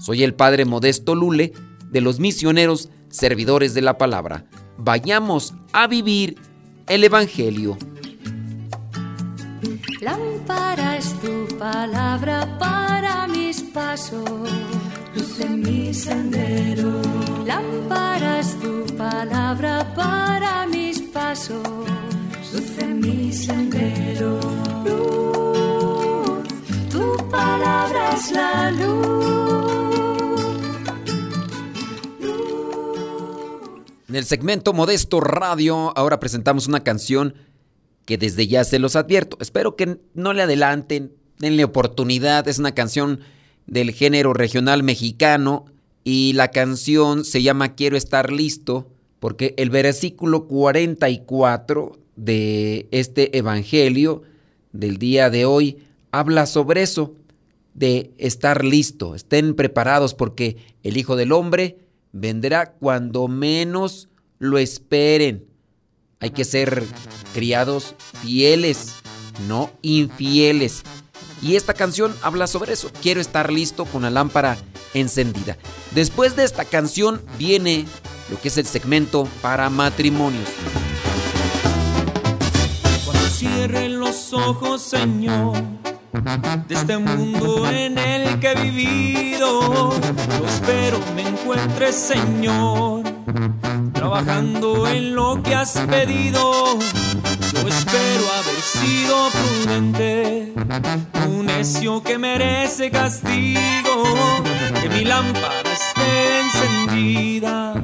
Soy 0.01 0.23
el 0.23 0.35
Padre 0.35 0.65
Modesto 0.65 1.15
Lule, 1.15 1.53
de 1.91 2.01
los 2.01 2.21
misioneros 2.21 2.91
servidores 3.09 3.75
de 3.75 3.83
la 3.83 3.99
palabra. 3.99 4.45
Vayamos 4.77 5.55
a 5.73 5.87
vivir 5.87 6.37
el 6.87 7.05
Evangelio. 7.05 7.77
Lámpara 10.01 10.97
es 10.97 11.13
tu 11.21 11.49
palabra 11.59 12.59
para 12.59 13.27
mis 13.27 13.63
pasos, 13.63 14.49
luz 15.19 15.41
en 15.41 15.61
mi 15.61 15.93
sendero. 15.93 17.03
Lámpara 17.45 18.41
es 18.41 18.59
tu 18.61 18.87
palabra 18.97 19.93
para 19.95 20.67
mis 20.67 21.01
pasos, 21.01 21.67
luz 22.53 22.79
en 22.79 23.01
mi 23.01 23.33
sendero. 23.33 24.39
Luz, 24.85 26.49
tu 26.91 27.29
palabra 27.31 28.15
es 28.15 28.31
la 28.33 28.71
luz 28.71 29.19
En 34.09 34.17
el 34.17 34.25
segmento 34.25 34.73
Modesto 34.73 35.21
Radio 35.21 35.93
ahora 35.97 36.19
presentamos 36.19 36.67
una 36.67 36.83
canción 36.83 37.35
que 38.07 38.17
desde 38.17 38.47
ya 38.47 38.65
se 38.65 38.79
los 38.79 38.97
advierto. 38.97 39.37
Espero 39.39 39.77
que 39.77 40.01
no 40.15 40.33
le 40.33 40.43
adelanten, 40.43 41.13
denle 41.39 41.65
oportunidad. 41.65 42.49
Es 42.49 42.59
una 42.59 42.75
canción 42.75 43.21
del 43.69 43.93
género 43.93 44.33
regional 44.33 44.83
mexicano 44.83 45.67
y 46.03 46.33
la 46.33 46.49
canción 46.49 47.25
se 47.25 47.43
llama 47.43 47.75
Quiero 47.75 47.97
estar 47.97 48.33
listo 48.33 48.89
porque 49.21 49.55
el 49.57 49.71
versículo 49.71 50.47
44 50.47 51.99
de 52.17 52.89
este 52.91 53.37
evangelio 53.37 54.23
del 54.73 54.99
día 54.99 55.31
de 55.31 55.45
hoy 55.45 55.79
habla 56.11 56.47
sobre 56.47 56.83
eso, 56.83 57.15
de 57.75 58.13
estar 58.19 58.65
listo. 58.65 59.15
Estén 59.15 59.55
preparados 59.55 60.15
porque 60.15 60.57
el 60.83 60.97
Hijo 60.97 61.15
del 61.17 61.33
Hombre 61.33 61.79
vendrá 62.13 62.73
cuando 62.73 63.29
menos 63.29 64.09
lo 64.39 64.59
esperen. 64.59 65.45
Hay 66.21 66.31
que 66.31 66.45
ser 66.45 66.83
criados 67.35 67.95
fieles, 68.23 68.95
no 69.47 69.71
infieles. 69.83 70.83
Y 71.43 71.57
esta 71.57 71.75
canción 71.75 72.15
habla 72.23 72.47
sobre 72.47 72.73
eso. 72.73 72.91
Quiero 73.03 73.21
estar 73.21 73.53
listo 73.53 73.85
con 73.85 74.03
la 74.03 74.11
lámpara 74.11 74.57
encendida. 74.95 75.57
Después 75.93 76.37
de 76.37 76.45
esta 76.45 76.65
canción 76.65 77.23
viene 77.39 77.87
lo 78.31 78.41
que 78.41 78.49
es 78.49 78.59
el 78.59 78.67
segmento 78.67 79.29
para 79.41 79.71
matrimonios. 79.71 80.49
Cuando 83.05 83.29
cierren 83.29 83.99
los 84.01 84.33
ojos, 84.33 84.83
Señor 84.83 85.57
de 86.67 86.75
este 86.75 86.99
mundo 86.99 87.69
en 87.71 87.99
el 87.99 88.41
que 88.41 88.53
he 88.53 88.63
vivido. 88.63 89.93
Yo 90.39 90.47
espero 90.47 91.01
me 91.15 91.29
encuentres, 91.29 91.95
Señor, 91.95 93.03
trabajando 93.93 94.87
en 94.87 95.15
lo 95.15 95.43
que 95.43 95.55
has 95.55 95.73
pedido. 95.73 96.79
Yo 97.53 97.69
espero 97.69 98.25
haber 98.39 98.61
sido 98.61 99.29
prudente, 99.31 100.53
un 101.29 101.47
necio 101.47 102.03
que 102.03 102.19
merece 102.19 102.91
castigo, 102.91 104.05
que 104.81 104.89
mi 104.89 105.05
lámpara 105.05 105.71
esté 105.73 106.41
encendida, 106.41 107.75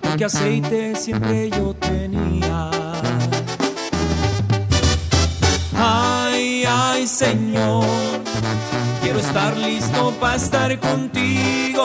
porque 0.00 0.24
aceite 0.24 0.94
siempre 0.96 1.50
yo 1.50 1.74
tenía. 1.74 2.70
Ay, 5.78 6.64
ay, 6.66 7.06
Señor, 7.06 7.84
quiero 9.02 9.18
estar 9.18 9.56
listo 9.56 10.12
para 10.20 10.36
estar 10.36 10.80
contigo. 10.80 11.84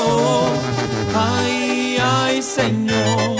Ay, 1.13 1.80
ay, 2.01 2.41
Señor, 2.41 3.37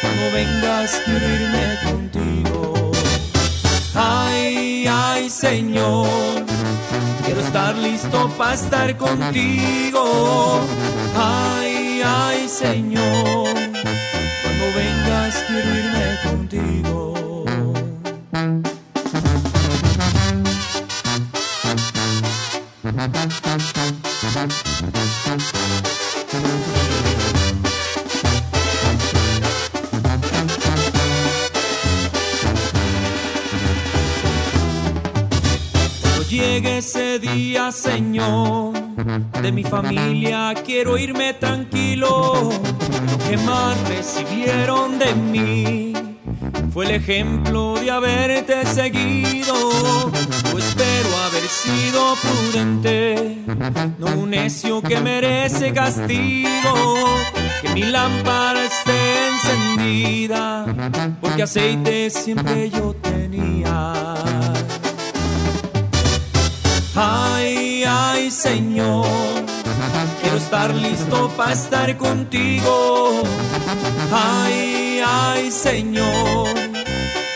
cuando 0.00 0.30
vengas 0.32 1.00
quiero 1.04 1.28
irme 1.28 1.78
contigo. 1.84 2.92
Ay, 3.94 4.86
ay, 4.90 5.30
Señor, 5.30 6.44
quiero 7.24 7.24
quiero 7.24 7.40
estar 7.40 7.76
listo 7.76 8.28
para 8.38 8.54
estar 8.54 8.96
contigo. 8.96 10.60
Ay, 11.16 12.02
ay, 12.04 12.48
Señor, 12.48 13.54
cuando 14.42 14.64
vengas 14.74 15.44
quiero 15.46 15.68
irme 15.76 16.18
contigo. 16.24 17.08
Ese 36.78 37.18
día, 37.18 37.72
Señor, 37.72 38.72
de 39.42 39.50
mi 39.50 39.64
familia 39.64 40.54
quiero 40.64 40.96
irme 40.96 41.34
tranquilo. 41.34 42.50
Lo 42.52 43.18
que 43.28 43.36
más 43.38 43.76
recibieron 43.88 44.96
de 44.96 45.12
mí 45.14 45.92
fue 46.72 46.84
el 46.86 46.92
ejemplo 46.92 47.74
de 47.80 47.90
haberte 47.90 48.64
seguido. 48.64 49.54
Yo 50.52 50.58
espero 50.58 51.08
haber 51.26 51.48
sido 51.48 52.14
prudente, 52.22 53.38
no 53.98 54.06
un 54.16 54.30
necio 54.30 54.80
que 54.80 55.00
merece 55.00 55.72
castigo. 55.72 56.74
Que 57.60 57.70
mi 57.70 57.82
lámpara 57.82 58.60
esté 58.64 59.28
encendida, 59.32 60.64
porque 61.20 61.42
aceite 61.42 62.08
siempre 62.08 62.70
yo 62.70 62.94
tenía. 62.94 63.17
Ay, 67.00 67.84
ay, 67.86 68.28
Señor, 68.28 69.06
quiero 70.20 70.36
estar 70.36 70.74
listo 70.74 71.28
para 71.36 71.52
estar 71.52 71.96
contigo. 71.96 73.22
Ay, 74.12 75.00
ay, 75.06 75.48
Señor, 75.52 76.48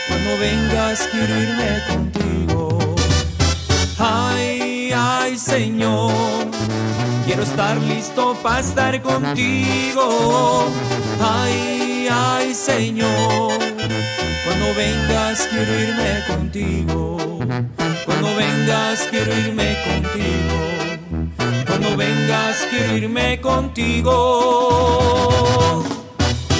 cuando 0.09 0.37
vengas 0.37 1.07
quiero 1.09 1.33
irme 1.41 1.81
contigo. 1.87 2.77
Ay, 3.97 4.91
ay, 4.93 5.37
Señor, 5.37 6.11
quiero 7.25 7.43
estar 7.43 7.77
listo 7.83 8.35
para 8.43 8.59
estar 8.59 9.01
contigo. 9.01 10.65
Ay, 11.21 12.09
ay, 12.11 12.53
Señor, 12.53 13.62
cuando 14.43 14.73
vengas 14.75 15.47
quiero 15.47 15.79
irme 15.79 16.23
contigo. 16.27 17.17
Cuando 18.05 18.35
vengas 18.35 19.07
quiero 19.09 19.37
irme 19.37 19.75
contigo. 19.85 20.59
Cuando 21.67 21.97
vengas 21.97 22.67
quiero 22.69 22.97
irme 22.97 23.39
contigo. 23.41 24.11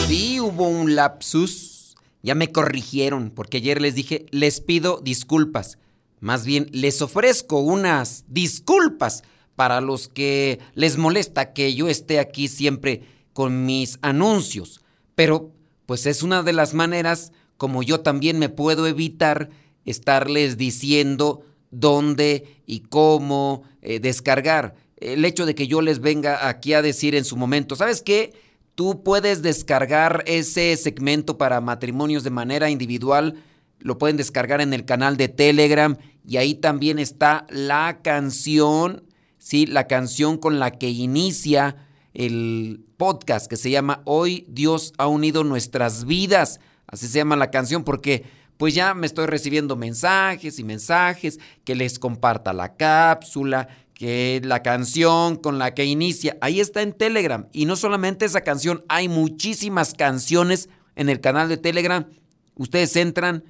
Sí, 0.07 0.39
hubo 0.39 0.67
un 0.67 0.95
lapsus. 0.95 1.95
Ya 2.21 2.35
me 2.35 2.51
corrigieron 2.51 3.31
porque 3.31 3.57
ayer 3.57 3.81
les 3.81 3.95
dije, 3.95 4.25
les 4.31 4.61
pido 4.61 5.01
disculpas. 5.03 5.77
Más 6.21 6.45
bien, 6.45 6.69
les 6.71 7.01
ofrezco 7.01 7.59
unas 7.59 8.23
disculpas 8.29 9.23
para 9.55 9.81
los 9.81 10.07
que 10.07 10.59
les 10.73 10.97
molesta 10.97 11.51
que 11.51 11.75
yo 11.75 11.89
esté 11.89 12.19
aquí 12.19 12.47
siempre 12.47 13.01
con 13.33 13.65
mis 13.65 13.99
anuncios. 14.01 14.79
Pero, 15.15 15.51
pues 15.85 16.05
es 16.05 16.23
una 16.23 16.41
de 16.43 16.53
las 16.53 16.73
maneras 16.73 17.33
como 17.57 17.83
yo 17.83 18.01
también 18.01 18.39
me 18.39 18.49
puedo 18.49 18.87
evitar 18.87 19.49
estarles 19.85 20.57
diciendo 20.57 21.41
dónde 21.71 22.61
y 22.65 22.81
cómo 22.81 23.63
eh, 23.81 23.99
descargar. 23.99 24.75
El 24.97 25.25
hecho 25.25 25.45
de 25.45 25.55
que 25.55 25.67
yo 25.67 25.81
les 25.81 25.99
venga 25.99 26.47
aquí 26.47 26.73
a 26.73 26.81
decir 26.81 27.15
en 27.15 27.25
su 27.25 27.35
momento, 27.35 27.75
¿sabes 27.75 28.01
qué? 28.01 28.33
Tú 28.75 29.03
puedes 29.03 29.41
descargar 29.41 30.23
ese 30.25 30.75
segmento 30.77 31.37
para 31.37 31.61
matrimonios 31.61 32.23
de 32.23 32.29
manera 32.29 32.69
individual, 32.69 33.43
lo 33.79 33.97
pueden 33.97 34.17
descargar 34.17 34.61
en 34.61 34.73
el 34.73 34.85
canal 34.85 35.17
de 35.17 35.27
Telegram 35.27 35.97
y 36.25 36.37
ahí 36.37 36.55
también 36.55 36.99
está 36.99 37.45
la 37.49 37.99
canción, 38.01 39.03
sí, 39.37 39.65
la 39.65 39.87
canción 39.87 40.37
con 40.37 40.57
la 40.57 40.71
que 40.71 40.89
inicia 40.89 41.75
el 42.13 42.85
podcast 42.97 43.47
que 43.47 43.57
se 43.57 43.71
llama 43.71 44.01
Hoy 44.05 44.45
Dios 44.47 44.93
ha 44.97 45.07
unido 45.07 45.43
nuestras 45.43 46.05
vidas. 46.05 46.59
Así 46.93 47.07
se 47.07 47.17
llama 47.17 47.35
la 47.35 47.49
canción 47.49 47.83
porque 47.83 48.23
pues 48.57 48.75
ya 48.75 48.93
me 48.93 49.07
estoy 49.07 49.25
recibiendo 49.25 49.75
mensajes 49.75 50.59
y 50.59 50.63
mensajes, 50.63 51.39
que 51.63 51.73
les 51.73 51.97
comparta 51.97 52.53
la 52.53 52.75
cápsula, 52.75 53.67
que 53.95 54.39
la 54.43 54.61
canción 54.61 55.37
con 55.37 55.57
la 55.57 55.73
que 55.73 55.85
inicia, 55.85 56.37
ahí 56.39 56.59
está 56.59 56.83
en 56.83 56.93
Telegram. 56.93 57.47
Y 57.51 57.65
no 57.65 57.75
solamente 57.75 58.25
esa 58.25 58.41
canción, 58.41 58.85
hay 58.89 59.09
muchísimas 59.09 59.95
canciones 59.95 60.69
en 60.95 61.09
el 61.09 61.19
canal 61.19 61.49
de 61.49 61.57
Telegram. 61.57 62.05
Ustedes 62.53 62.95
entran, 62.95 63.43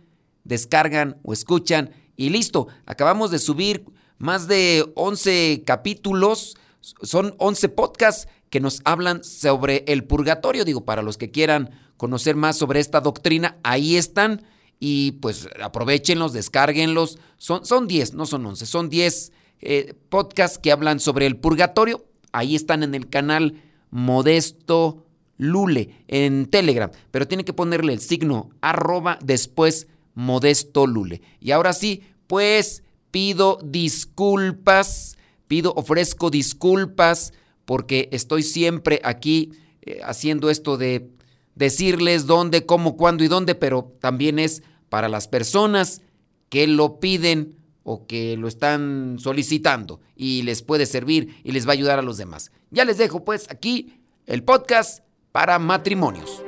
descargan 0.46 1.18
o 1.24 1.34
escuchan 1.34 1.92
y 2.16 2.30
listo. 2.30 2.70
Acabamos 2.86 3.30
de 3.30 3.40
subir 3.40 3.84
más 4.20 4.48
de 4.48 4.90
11 4.96 5.64
capítulos, 5.66 6.56
son 6.80 7.36
11 7.40 7.68
podcasts 7.68 8.30
que 8.50 8.62
nos 8.62 8.80
hablan 8.86 9.22
sobre 9.26 9.84
el 9.88 10.06
purgatorio. 10.06 10.64
Digo, 10.64 10.86
para 10.86 11.02
los 11.02 11.18
que 11.18 11.30
quieran 11.30 11.83
conocer 12.04 12.36
más 12.36 12.58
sobre 12.58 12.82
esta 12.82 13.00
doctrina, 13.00 13.56
ahí 13.64 13.96
están 13.96 14.42
y 14.78 15.14
pues 15.22 15.48
aprovechenlos, 15.64 16.34
descárguenlos. 16.34 17.18
Son, 17.38 17.66
son 17.66 17.88
10, 17.88 18.14
no 18.16 18.26
son 18.26 18.46
11, 18.46 18.66
son 18.66 18.90
10 18.90 19.32
eh, 19.62 19.94
podcasts 20.10 20.58
que 20.58 20.74
hablan 20.74 21.00
sobre 21.00 21.28
el 21.28 21.38
purgatorio. 21.38 22.04
Ahí 22.34 22.58
están 22.58 22.84
en 22.84 22.94
el 22.94 23.08
canal 23.08 23.62
Modesto 23.90 25.06
Lule 25.38 26.04
en 26.10 26.48
Telegram, 26.48 26.92
pero 27.10 27.26
tiene 27.26 27.46
que 27.46 27.54
ponerle 27.54 27.94
el 27.94 28.02
signo 28.02 28.50
arroba 28.60 29.18
después 29.24 29.88
Modesto 30.14 30.88
Lule. 30.88 31.22
Y 31.40 31.52
ahora 31.52 31.72
sí, 31.72 32.04
pues 32.28 32.84
pido 33.12 33.60
disculpas, 33.64 35.18
pido, 35.48 35.72
ofrezco 35.78 36.30
disculpas 36.30 37.32
porque 37.64 38.10
estoy 38.12 38.44
siempre 38.44 39.00
aquí 39.06 39.54
eh, 39.84 40.02
haciendo 40.04 40.50
esto 40.50 40.76
de 40.76 41.14
decirles 41.56 42.26
dónde, 42.26 42.66
cómo, 42.66 42.98
cuándo 42.98 43.24
y 43.24 43.28
dónde, 43.28 43.56
pero 43.56 43.94
también 44.00 44.40
es 44.40 44.64
para 44.90 45.10
las 45.10 45.28
personas 45.28 46.02
que 46.50 46.68
lo 46.68 47.00
piden 47.00 47.56
o 47.84 48.06
que 48.06 48.38
lo 48.38 48.48
están 48.48 49.18
solicitando 49.20 50.00
y 50.16 50.44
les 50.44 50.62
puede 50.62 50.86
servir 50.86 51.36
y 51.44 51.52
les 51.52 51.66
va 51.66 51.72
a 51.72 51.74
ayudar 51.74 52.00
a 52.00 52.04
los 52.04 52.18
demás. 52.18 52.52
Ya 52.72 52.86
les 52.86 52.98
dejo 52.98 53.24
pues 53.24 53.50
aquí 53.50 54.00
el 54.26 54.44
podcast 54.44 55.04
para 55.32 55.60
matrimonios. 55.60 56.44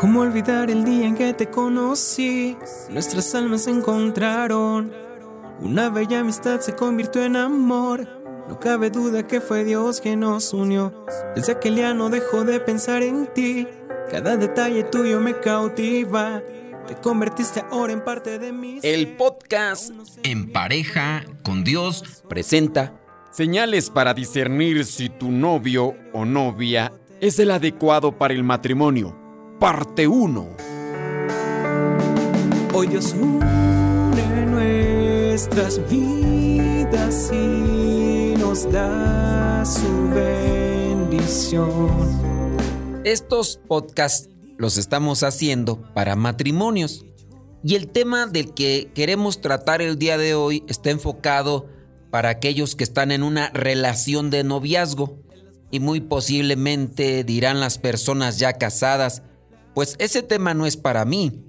¿Cómo 0.00 0.20
olvidar 0.20 0.70
el 0.70 0.84
día 0.84 1.06
en 1.06 1.14
que 1.14 1.32
te 1.34 1.50
conocí? 1.50 2.56
Nuestras 2.90 3.34
almas 3.34 3.64
se 3.64 3.70
encontraron. 3.70 4.92
Una 5.60 5.88
bella 5.88 6.20
amistad 6.20 6.60
se 6.60 6.74
convirtió 6.74 7.24
en 7.24 7.36
amor. 7.36 8.06
No 8.48 8.60
cabe 8.60 8.90
duda 8.90 9.26
que 9.26 9.40
fue 9.40 9.64
Dios 9.64 10.00
quien 10.00 10.20
nos 10.20 10.52
unió. 10.52 10.92
Desde 11.34 11.52
aquel 11.52 11.76
día 11.76 11.94
no 11.94 12.10
dejo 12.10 12.44
de 12.44 12.60
pensar 12.60 13.02
en 13.02 13.26
ti. 13.32 13.66
Cada 14.10 14.36
detalle 14.36 14.84
tuyo 14.84 15.20
me 15.20 15.38
cautiva. 15.40 16.40
Te 16.86 16.94
convertiste 16.94 17.64
ahora 17.70 17.92
en 17.92 18.04
parte 18.04 18.38
de 18.38 18.52
mí. 18.52 18.78
El 18.82 19.16
podcast 19.16 19.90
En 20.22 20.52
pareja 20.52 21.24
con 21.42 21.64
Dios 21.64 22.22
presenta 22.28 22.92
señales 23.30 23.90
para 23.90 24.14
discernir 24.14 24.84
si 24.84 25.08
tu 25.08 25.32
novio 25.32 25.94
o 26.12 26.24
novia 26.24 26.92
es 27.20 27.40
el 27.40 27.50
adecuado 27.50 28.16
para 28.16 28.34
el 28.34 28.44
matrimonio. 28.44 29.16
Parte 29.58 30.06
1. 30.06 30.46
Hoy 32.72 32.86
Dios 32.86 33.12
une 33.12 33.56
nuestras 35.36 35.80
vidas 35.90 37.30
y 37.32 38.34
nos 38.38 38.70
da 38.70 39.64
su 39.64 40.08
bendición. 40.14 42.35
Estos 43.06 43.60
podcasts 43.68 44.30
los 44.58 44.76
estamos 44.78 45.22
haciendo 45.22 45.80
para 45.94 46.16
matrimonios. 46.16 47.06
Y 47.62 47.76
el 47.76 47.86
tema 47.86 48.26
del 48.26 48.52
que 48.52 48.90
queremos 48.96 49.40
tratar 49.40 49.80
el 49.80 49.96
día 49.96 50.18
de 50.18 50.34
hoy 50.34 50.64
está 50.66 50.90
enfocado 50.90 51.68
para 52.10 52.30
aquellos 52.30 52.74
que 52.74 52.82
están 52.82 53.12
en 53.12 53.22
una 53.22 53.50
relación 53.50 54.28
de 54.30 54.42
noviazgo. 54.42 55.22
Y 55.70 55.78
muy 55.78 56.00
posiblemente 56.00 57.22
dirán 57.22 57.60
las 57.60 57.78
personas 57.78 58.40
ya 58.40 58.54
casadas, 58.54 59.22
pues 59.72 59.94
ese 60.00 60.24
tema 60.24 60.52
no 60.52 60.66
es 60.66 60.76
para 60.76 61.04
mí. 61.04 61.44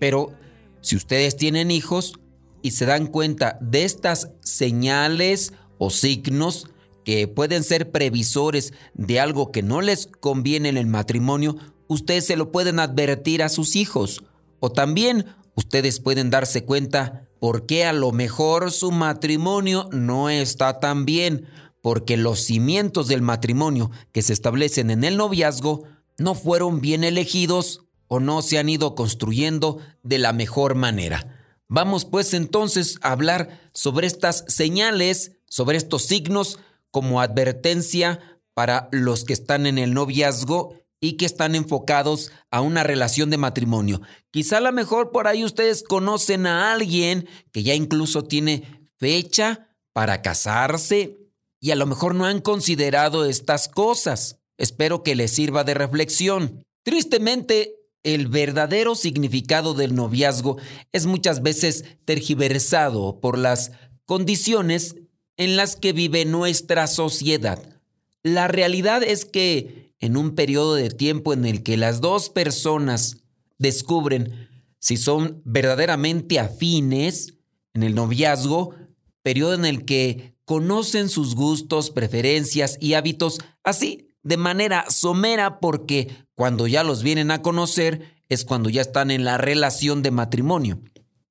Pero 0.00 0.32
si 0.80 0.96
ustedes 0.96 1.36
tienen 1.36 1.70
hijos 1.70 2.14
y 2.62 2.70
se 2.70 2.86
dan 2.86 3.06
cuenta 3.06 3.58
de 3.60 3.84
estas 3.84 4.30
señales 4.40 5.52
o 5.76 5.90
signos 5.90 6.70
que 7.04 7.28
pueden 7.28 7.64
ser 7.64 7.90
previsores 7.90 8.72
de 8.94 9.20
algo 9.20 9.52
que 9.52 9.62
no 9.62 9.80
les 9.80 10.06
conviene 10.06 10.68
en 10.68 10.76
el 10.76 10.86
matrimonio, 10.86 11.56
ustedes 11.88 12.26
se 12.26 12.36
lo 12.36 12.52
pueden 12.52 12.78
advertir 12.78 13.42
a 13.42 13.48
sus 13.48 13.76
hijos 13.76 14.22
o 14.60 14.70
también 14.70 15.26
ustedes 15.54 16.00
pueden 16.00 16.30
darse 16.30 16.64
cuenta 16.64 17.28
porque 17.40 17.84
a 17.84 17.92
lo 17.92 18.12
mejor 18.12 18.70
su 18.70 18.92
matrimonio 18.92 19.88
no 19.90 20.30
está 20.30 20.78
tan 20.78 21.04
bien, 21.04 21.48
porque 21.80 22.16
los 22.16 22.40
cimientos 22.40 23.08
del 23.08 23.22
matrimonio 23.22 23.90
que 24.12 24.22
se 24.22 24.32
establecen 24.32 24.90
en 24.90 25.02
el 25.02 25.16
noviazgo 25.16 25.82
no 26.18 26.36
fueron 26.36 26.80
bien 26.80 27.02
elegidos 27.02 27.82
o 28.06 28.20
no 28.20 28.42
se 28.42 28.58
han 28.58 28.68
ido 28.68 28.94
construyendo 28.94 29.78
de 30.04 30.18
la 30.18 30.32
mejor 30.32 30.76
manera. 30.76 31.42
Vamos 31.66 32.04
pues 32.04 32.34
entonces 32.34 32.98
a 33.02 33.10
hablar 33.10 33.70
sobre 33.72 34.06
estas 34.06 34.44
señales, 34.46 35.32
sobre 35.48 35.78
estos 35.78 36.02
signos 36.02 36.60
como 36.92 37.20
advertencia 37.20 38.20
para 38.54 38.88
los 38.92 39.24
que 39.24 39.32
están 39.32 39.66
en 39.66 39.78
el 39.78 39.94
noviazgo 39.94 40.74
y 41.00 41.14
que 41.14 41.26
están 41.26 41.56
enfocados 41.56 42.30
a 42.52 42.60
una 42.60 42.84
relación 42.84 43.28
de 43.28 43.38
matrimonio. 43.38 44.00
Quizá 44.30 44.58
a 44.58 44.60
lo 44.60 44.70
mejor 44.70 45.10
por 45.10 45.26
ahí 45.26 45.44
ustedes 45.44 45.82
conocen 45.82 46.46
a 46.46 46.72
alguien 46.72 47.28
que 47.50 47.64
ya 47.64 47.74
incluso 47.74 48.22
tiene 48.22 48.86
fecha 48.98 49.74
para 49.92 50.22
casarse 50.22 51.18
y 51.60 51.72
a 51.72 51.76
lo 51.76 51.86
mejor 51.86 52.14
no 52.14 52.24
han 52.24 52.40
considerado 52.40 53.24
estas 53.24 53.68
cosas. 53.68 54.38
Espero 54.58 55.02
que 55.02 55.16
les 55.16 55.32
sirva 55.32 55.64
de 55.64 55.74
reflexión. 55.74 56.64
Tristemente, 56.84 57.74
el 58.04 58.28
verdadero 58.28 58.94
significado 58.94 59.74
del 59.74 59.94
noviazgo 59.94 60.58
es 60.92 61.06
muchas 61.06 61.42
veces 61.42 61.84
tergiversado 62.04 63.20
por 63.20 63.38
las 63.38 63.72
condiciones 64.06 64.96
en 65.36 65.56
las 65.56 65.76
que 65.76 65.92
vive 65.92 66.24
nuestra 66.24 66.86
sociedad. 66.86 67.80
La 68.22 68.48
realidad 68.48 69.02
es 69.02 69.24
que 69.24 69.94
en 69.98 70.16
un 70.16 70.34
periodo 70.34 70.74
de 70.74 70.90
tiempo 70.90 71.32
en 71.32 71.44
el 71.44 71.62
que 71.62 71.76
las 71.76 72.00
dos 72.00 72.28
personas 72.28 73.18
descubren 73.58 74.48
si 74.78 74.96
son 74.96 75.40
verdaderamente 75.44 76.40
afines 76.40 77.34
en 77.72 77.84
el 77.84 77.94
noviazgo, 77.94 78.74
periodo 79.22 79.54
en 79.54 79.64
el 79.64 79.84
que 79.84 80.34
conocen 80.44 81.08
sus 81.08 81.34
gustos, 81.34 81.90
preferencias 81.90 82.76
y 82.80 82.94
hábitos 82.94 83.38
así 83.62 84.08
de 84.22 84.36
manera 84.36 84.86
somera 84.88 85.60
porque 85.60 86.26
cuando 86.34 86.66
ya 86.66 86.84
los 86.84 87.02
vienen 87.02 87.30
a 87.30 87.42
conocer 87.42 88.22
es 88.28 88.44
cuando 88.44 88.70
ya 88.70 88.82
están 88.82 89.10
en 89.10 89.24
la 89.24 89.38
relación 89.38 90.02
de 90.02 90.10
matrimonio. 90.10 90.80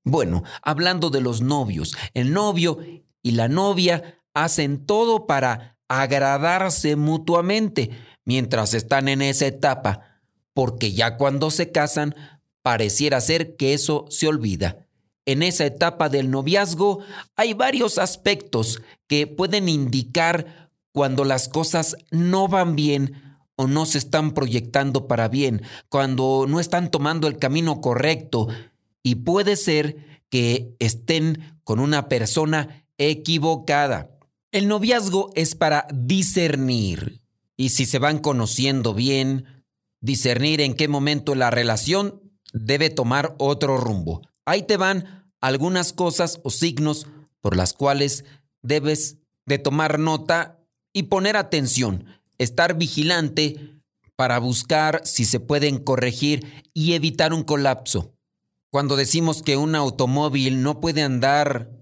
Bueno, 0.03 0.43
hablando 0.61 1.09
de 1.09 1.21
los 1.21 1.41
novios, 1.41 1.95
el 2.13 2.33
novio 2.33 2.79
y 3.23 3.31
la 3.31 3.47
novia 3.47 4.19
hacen 4.33 4.85
todo 4.85 5.27
para 5.27 5.77
agradarse 5.87 6.95
mutuamente 6.95 7.91
mientras 8.25 8.73
están 8.73 9.07
en 9.07 9.21
esa 9.21 9.47
etapa, 9.47 10.21
porque 10.53 10.93
ya 10.93 11.17
cuando 11.17 11.51
se 11.51 11.71
casan, 11.71 12.15
pareciera 12.61 13.19
ser 13.21 13.55
que 13.55 13.73
eso 13.73 14.05
se 14.09 14.27
olvida. 14.27 14.87
En 15.25 15.43
esa 15.43 15.65
etapa 15.65 16.09
del 16.09 16.31
noviazgo 16.31 16.99
hay 17.35 17.53
varios 17.53 17.97
aspectos 17.97 18.81
que 19.07 19.27
pueden 19.27 19.69
indicar 19.69 20.71
cuando 20.91 21.25
las 21.25 21.47
cosas 21.47 21.95
no 22.09 22.47
van 22.47 22.75
bien 22.75 23.39
o 23.55 23.67
no 23.67 23.85
se 23.85 23.97
están 23.97 24.31
proyectando 24.33 25.07
para 25.07 25.27
bien, 25.27 25.61
cuando 25.89 26.45
no 26.47 26.59
están 26.59 26.89
tomando 26.89 27.27
el 27.27 27.37
camino 27.37 27.81
correcto 27.81 28.47
y 29.03 29.15
puede 29.15 29.55
ser 29.55 30.23
que 30.29 30.75
estén 30.79 31.59
con 31.63 31.79
una 31.79 32.07
persona 32.09 32.80
equivocada. 33.09 34.11
El 34.51 34.67
noviazgo 34.67 35.31
es 35.33 35.55
para 35.55 35.87
discernir, 35.91 37.21
y 37.57 37.69
si 37.69 37.85
se 37.85 37.97
van 37.97 38.19
conociendo 38.19 38.93
bien, 38.93 39.65
discernir 40.01 40.61
en 40.61 40.75
qué 40.75 40.87
momento 40.87 41.33
la 41.33 41.49
relación 41.49 42.21
debe 42.53 42.89
tomar 42.89 43.35
otro 43.39 43.77
rumbo. 43.77 44.21
Ahí 44.45 44.63
te 44.63 44.77
van 44.77 45.31
algunas 45.39 45.93
cosas 45.93 46.39
o 46.43 46.51
signos 46.51 47.07
por 47.39 47.55
las 47.55 47.73
cuales 47.73 48.23
debes 48.61 49.17
de 49.47 49.57
tomar 49.57 49.97
nota 49.97 50.59
y 50.93 51.03
poner 51.03 51.37
atención, 51.37 52.05
estar 52.37 52.77
vigilante 52.77 53.81
para 54.15 54.37
buscar 54.37 55.01
si 55.05 55.25
se 55.25 55.39
pueden 55.39 55.79
corregir 55.79 56.63
y 56.73 56.93
evitar 56.93 57.33
un 57.33 57.43
colapso. 57.43 58.13
Cuando 58.69 58.95
decimos 58.95 59.41
que 59.41 59.57
un 59.57 59.73
automóvil 59.73 60.61
no 60.61 60.79
puede 60.79 61.01
andar 61.01 61.80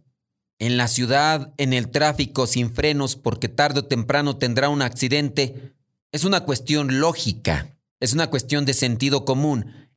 en 0.60 0.76
la 0.76 0.90
ciudad, 0.90 1.54
en 1.58 1.74
el 1.74 1.90
tráfico, 1.90 2.46
sin 2.46 2.74
frenos, 2.74 3.16
porque 3.16 3.48
tarde 3.48 3.80
o 3.80 3.86
temprano 3.86 4.38
tendrá 4.38 4.70
un 4.70 4.82
accidente, 4.82 5.74
es 6.12 6.26
una 6.26 6.42
cuestión 6.42 7.00
lógica, 7.00 7.78
es 8.00 8.14
una 8.14 8.30
cuestión 8.30 8.66
de 8.66 8.74
sentido 8.74 9.24
común. 9.24 9.90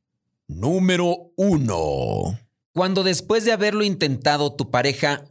Número 0.47 1.31
uno. 1.35 2.39
Cuando 2.71 3.03
después 3.03 3.45
de 3.45 3.51
haberlo 3.51 3.83
intentado 3.83 4.53
tu 4.53 4.71
pareja 4.71 5.25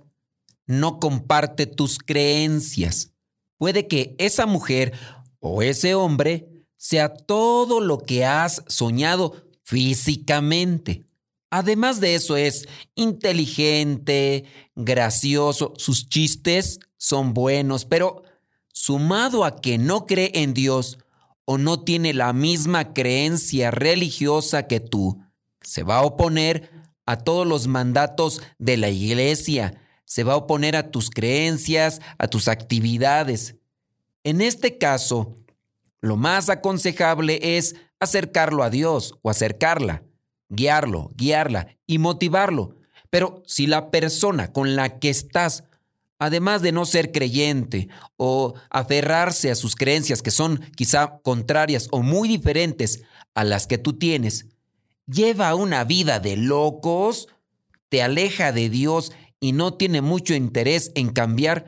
no 0.66 1.01
comparte 1.01 1.66
tus 1.66 1.99
creencias, 1.99 3.12
puede 3.57 3.88
que 3.88 4.14
esa 4.18 4.47
mujer 4.47 4.92
o 5.40 5.62
ese 5.62 5.95
hombre 5.95 6.66
sea 6.77 7.14
todo 7.14 7.81
lo 7.81 7.99
que 7.99 8.25
has 8.25 8.64
soñado 8.68 9.47
físicamente. 9.64 11.05
Además 11.55 12.01
de 12.01 12.15
eso 12.15 12.38
es 12.38 12.67
inteligente, 12.95 14.47
gracioso, 14.75 15.75
sus 15.77 16.09
chistes 16.09 16.81
son 16.97 17.35
buenos, 17.35 17.85
pero 17.85 18.23
sumado 18.73 19.45
a 19.45 19.61
que 19.61 19.77
no 19.77 20.07
cree 20.07 20.31
en 20.33 20.55
Dios 20.55 20.97
o 21.45 21.59
no 21.59 21.85
tiene 21.85 22.15
la 22.15 22.33
misma 22.33 22.95
creencia 22.95 23.71
religiosa 23.71 24.67
que 24.67 24.81
tú, 24.81 25.23
se 25.61 25.83
va 25.83 25.99
a 25.99 26.07
oponer 26.07 26.71
a 27.05 27.19
todos 27.19 27.47
los 27.47 27.67
mandatos 27.67 28.41
de 28.59 28.79
la 28.79 28.88
iglesia, 28.88 29.79
se 30.07 30.25
va 30.25 30.33
a 30.33 30.38
oponer 30.38 30.75
a 30.75 30.91
tus 30.91 31.11
creencias, 31.11 32.01
a 32.17 32.29
tus 32.29 32.49
actividades. 32.49 33.57
En 34.25 34.41
este 34.41 34.79
caso, 34.79 35.35
lo 36.01 36.17
más 36.17 36.49
aconsejable 36.49 37.59
es 37.59 37.77
acercarlo 38.01 38.62
a 38.62 38.71
Dios 38.71 39.19
o 39.21 39.29
acercarla 39.29 40.03
guiarlo, 40.53 41.11
guiarla 41.17 41.77
y 41.87 41.99
motivarlo. 41.99 42.77
Pero 43.11 43.43
si 43.47 43.67
la 43.67 43.91
persona 43.91 44.53
con 44.53 44.77
la 44.77 44.99
que 44.99 45.11
estás, 45.11 45.65
además 46.19 46.62
de 46.62 46.73
no 46.73 46.85
ser 46.85 47.11
creyente 47.11 47.88
o 48.17 48.55
aferrarse 48.71 49.51
a 49.51 49.55
sus 49.55 49.75
creencias 49.75 50.23
que 50.23 50.31
son 50.31 50.61
quizá 50.77 51.21
contrarias 51.23 51.88
o 51.91 52.03
muy 52.03 52.29
diferentes 52.29 53.03
a 53.35 53.45
las 53.45 53.67
que 53.67 53.79
tú 53.79 53.95
tienes, 53.95 54.47
lleva 55.07 55.55
una 55.55 55.85
vida 55.85 56.21
de 56.21 56.37
locos, 56.37 57.29
te 57.88 58.03
aleja 58.03 58.53
de 58.53 58.69
Dios 58.69 59.12
y 59.41 59.53
no 59.53 59.75
tiene 59.75 60.01
mucho 60.01 60.35
interés 60.35 60.93
en 60.95 61.11
cambiar, 61.11 61.67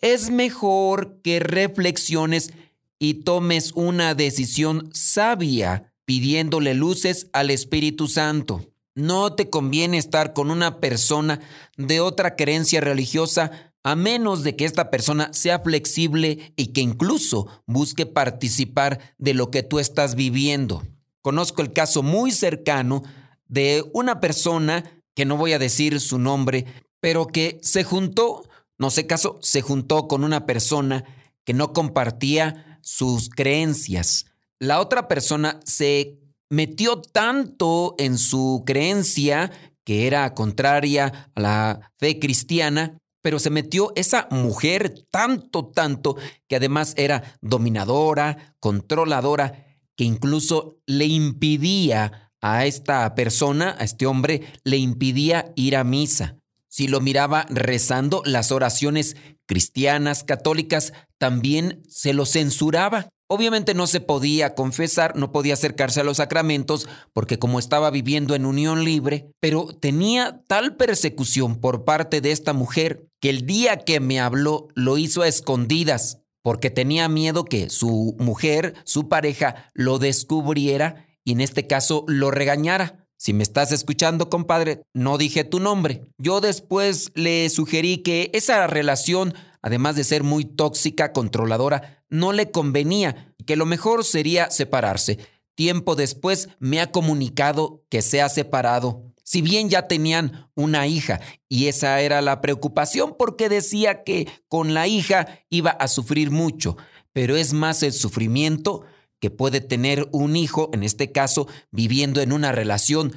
es 0.00 0.30
mejor 0.30 1.20
que 1.22 1.40
reflexiones 1.40 2.52
y 2.98 3.22
tomes 3.22 3.72
una 3.72 4.14
decisión 4.14 4.90
sabia 4.92 5.92
pidiéndole 6.08 6.72
luces 6.72 7.28
al 7.34 7.50
Espíritu 7.50 8.08
Santo. 8.08 8.64
No 8.94 9.34
te 9.34 9.50
conviene 9.50 9.98
estar 9.98 10.32
con 10.32 10.50
una 10.50 10.80
persona 10.80 11.40
de 11.76 12.00
otra 12.00 12.34
creencia 12.34 12.80
religiosa 12.80 13.74
a 13.82 13.94
menos 13.94 14.42
de 14.42 14.56
que 14.56 14.64
esta 14.64 14.88
persona 14.88 15.30
sea 15.34 15.58
flexible 15.58 16.54
y 16.56 16.68
que 16.68 16.80
incluso 16.80 17.62
busque 17.66 18.06
participar 18.06 19.14
de 19.18 19.34
lo 19.34 19.50
que 19.50 19.62
tú 19.62 19.80
estás 19.80 20.14
viviendo. 20.14 20.82
Conozco 21.20 21.60
el 21.60 21.74
caso 21.74 22.02
muy 22.02 22.30
cercano 22.30 23.02
de 23.46 23.84
una 23.92 24.18
persona, 24.18 25.02
que 25.14 25.26
no 25.26 25.36
voy 25.36 25.52
a 25.52 25.58
decir 25.58 26.00
su 26.00 26.18
nombre, 26.18 26.64
pero 27.00 27.26
que 27.26 27.58
se 27.60 27.84
juntó, 27.84 28.48
no 28.78 28.88
sé 28.88 29.06
caso, 29.06 29.38
se 29.42 29.60
juntó 29.60 30.08
con 30.08 30.24
una 30.24 30.46
persona 30.46 31.04
que 31.44 31.52
no 31.52 31.74
compartía 31.74 32.78
sus 32.80 33.28
creencias 33.28 34.24
la 34.60 34.80
otra 34.80 35.08
persona 35.08 35.60
se 35.64 36.18
metió 36.50 37.00
tanto 37.00 37.94
en 37.98 38.18
su 38.18 38.62
creencia 38.66 39.50
que 39.84 40.06
era 40.06 40.34
contraria 40.34 41.30
a 41.34 41.40
la 41.40 41.92
fe 41.98 42.18
cristiana, 42.18 42.98
pero 43.22 43.38
se 43.38 43.50
metió 43.50 43.92
esa 43.96 44.28
mujer 44.30 45.04
tanto, 45.10 45.66
tanto, 45.66 46.16
que 46.46 46.56
además 46.56 46.94
era 46.96 47.38
dominadora, 47.40 48.54
controladora, 48.60 49.66
que 49.96 50.04
incluso 50.04 50.78
le 50.86 51.06
impidía 51.06 52.30
a 52.40 52.66
esta 52.66 53.14
persona, 53.14 53.76
a 53.78 53.84
este 53.84 54.06
hombre, 54.06 54.52
le 54.62 54.76
impidía 54.76 55.52
ir 55.56 55.76
a 55.76 55.84
misa. 55.84 56.36
Si 56.68 56.86
lo 56.86 57.00
miraba 57.00 57.46
rezando 57.48 58.22
las 58.24 58.52
oraciones 58.52 59.16
cristianas, 59.46 60.22
católicas, 60.22 60.92
también 61.18 61.82
se 61.88 62.12
lo 62.12 62.26
censuraba. 62.26 63.08
Obviamente 63.30 63.74
no 63.74 63.86
se 63.86 64.00
podía 64.00 64.54
confesar, 64.54 65.14
no 65.16 65.32
podía 65.32 65.52
acercarse 65.52 66.00
a 66.00 66.04
los 66.04 66.16
sacramentos 66.16 66.88
porque 67.12 67.38
como 67.38 67.58
estaba 67.58 67.90
viviendo 67.90 68.34
en 68.34 68.46
unión 68.46 68.84
libre, 68.84 69.30
pero 69.38 69.66
tenía 69.66 70.42
tal 70.46 70.76
persecución 70.76 71.60
por 71.60 71.84
parte 71.84 72.22
de 72.22 72.32
esta 72.32 72.54
mujer 72.54 73.06
que 73.20 73.28
el 73.28 73.44
día 73.44 73.76
que 73.78 74.00
me 74.00 74.18
habló 74.18 74.68
lo 74.74 74.96
hizo 74.96 75.20
a 75.20 75.28
escondidas 75.28 76.22
porque 76.42 76.70
tenía 76.70 77.08
miedo 77.10 77.44
que 77.44 77.68
su 77.68 78.16
mujer, 78.18 78.74
su 78.84 79.08
pareja, 79.08 79.70
lo 79.74 79.98
descubriera 79.98 81.06
y 81.22 81.32
en 81.32 81.42
este 81.42 81.66
caso 81.66 82.04
lo 82.08 82.30
regañara. 82.30 83.06
Si 83.18 83.34
me 83.34 83.42
estás 83.42 83.72
escuchando, 83.72 84.30
compadre, 84.30 84.80
no 84.94 85.18
dije 85.18 85.44
tu 85.44 85.60
nombre. 85.60 86.04
Yo 86.16 86.40
después 86.40 87.10
le 87.14 87.50
sugerí 87.50 87.98
que 87.98 88.30
esa 88.32 88.66
relación, 88.68 89.34
además 89.62 89.96
de 89.96 90.04
ser 90.04 90.22
muy 90.22 90.44
tóxica, 90.44 91.12
controladora, 91.12 92.04
no 92.08 92.32
le 92.32 92.50
convenía 92.50 93.34
y 93.38 93.44
que 93.44 93.56
lo 93.56 93.66
mejor 93.66 94.04
sería 94.04 94.50
separarse. 94.50 95.18
Tiempo 95.54 95.96
después 95.96 96.50
me 96.58 96.80
ha 96.80 96.92
comunicado 96.92 97.84
que 97.88 98.02
se 98.02 98.22
ha 98.22 98.28
separado. 98.28 99.04
Si 99.24 99.42
bien 99.42 99.68
ya 99.68 99.88
tenían 99.88 100.48
una 100.54 100.86
hija 100.86 101.20
y 101.48 101.66
esa 101.66 102.00
era 102.00 102.22
la 102.22 102.40
preocupación 102.40 103.14
porque 103.18 103.48
decía 103.48 104.02
que 104.04 104.28
con 104.48 104.72
la 104.72 104.86
hija 104.86 105.40
iba 105.50 105.70
a 105.70 105.88
sufrir 105.88 106.30
mucho, 106.30 106.76
pero 107.12 107.36
es 107.36 107.52
más 107.52 107.82
el 107.82 107.92
sufrimiento 107.92 108.84
que 109.20 109.30
puede 109.30 109.60
tener 109.60 110.08
un 110.12 110.36
hijo, 110.36 110.70
en 110.72 110.82
este 110.82 111.12
caso, 111.12 111.48
viviendo 111.70 112.20
en 112.20 112.32
una 112.32 112.52
relación 112.52 113.12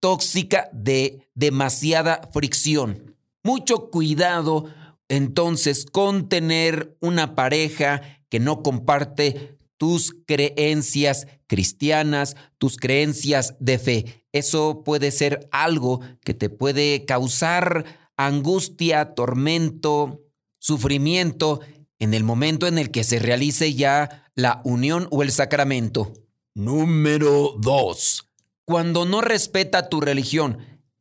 tóxica 0.00 0.68
de 0.72 1.28
demasiada 1.34 2.28
fricción. 2.32 3.16
Mucho 3.44 3.90
cuidado 3.90 4.66
entonces 5.12 5.84
con 5.84 6.30
tener 6.30 6.96
una 6.98 7.34
pareja 7.34 8.00
que 8.30 8.40
no 8.40 8.62
comparte 8.62 9.58
tus 9.76 10.16
creencias 10.26 11.26
cristianas, 11.46 12.34
tus 12.56 12.78
creencias 12.78 13.54
de 13.60 13.78
fe. 13.78 14.24
Eso 14.32 14.82
puede 14.84 15.10
ser 15.10 15.50
algo 15.52 16.00
que 16.24 16.32
te 16.32 16.48
puede 16.48 17.04
causar 17.04 17.84
angustia, 18.16 19.14
tormento, 19.14 20.22
sufrimiento 20.58 21.60
en 21.98 22.14
el 22.14 22.24
momento 22.24 22.66
en 22.66 22.78
el 22.78 22.90
que 22.90 23.04
se 23.04 23.18
realice 23.18 23.74
ya 23.74 24.30
la 24.34 24.62
unión 24.64 25.08
o 25.10 25.22
el 25.22 25.30
sacramento. 25.30 26.14
Número 26.54 27.54
2. 27.58 28.30
Cuando 28.64 29.04
no 29.04 29.20
respeta 29.20 29.90
tu 29.90 30.00
religión, 30.00 30.56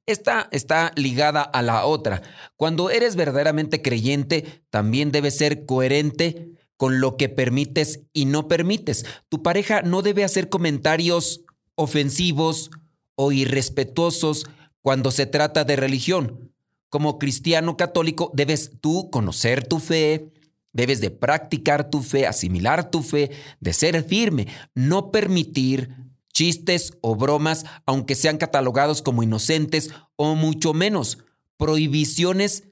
esta 0.06 0.48
está 0.52 0.92
ligada 0.96 1.42
a 1.42 1.62
la 1.62 1.86
otra. 1.86 2.22
Cuando 2.56 2.90
eres 2.90 3.16
verdaderamente 3.16 3.82
creyente, 3.82 4.64
también 4.70 5.12
debes 5.12 5.38
ser 5.38 5.66
coherente 5.66 6.52
con 6.78 7.00
lo 7.00 7.18
que 7.18 7.30
permites 7.30 8.02
y 8.14 8.26
no 8.26 8.48
permites. 8.48 9.06
Tu 9.30 9.44
pareja 9.44 9.82
no 9.82 10.02
debe 10.02 10.24
hacer 10.24 10.50
comentarios 10.50 11.42
ofensivos 11.76 12.72
o 13.16 13.32
irrespetuosos 13.32 14.48
cuando 14.82 15.12
se 15.12 15.26
trata 15.26 15.64
de 15.64 15.76
religión. 15.76 16.52
Como 16.90 17.20
cristiano 17.20 17.78
católico 17.78 18.32
debes 18.34 18.72
tú 18.82 19.10
conocer 19.12 19.68
tu 19.68 19.80
fe, 19.80 20.32
Debes 20.74 21.02
de 21.02 21.12
practicar 21.12 21.90
tu 21.90 22.02
fe, 22.02 22.28
asimilar 22.28 22.90
tu 22.90 23.04
fe, 23.04 23.32
de 23.60 23.74
ser 23.74 24.04
firme, 24.04 24.48
no 24.74 25.12
permitir 25.12 25.96
chistes 26.32 26.94
o 27.02 27.16
bromas, 27.16 27.66
aunque 27.86 28.16
sean 28.16 28.38
catalogados 28.38 29.02
como 29.02 29.24
inocentes 29.24 29.92
o 30.16 30.36
mucho 30.36 30.74
menos 30.74 31.20
prohibiciones 31.58 32.64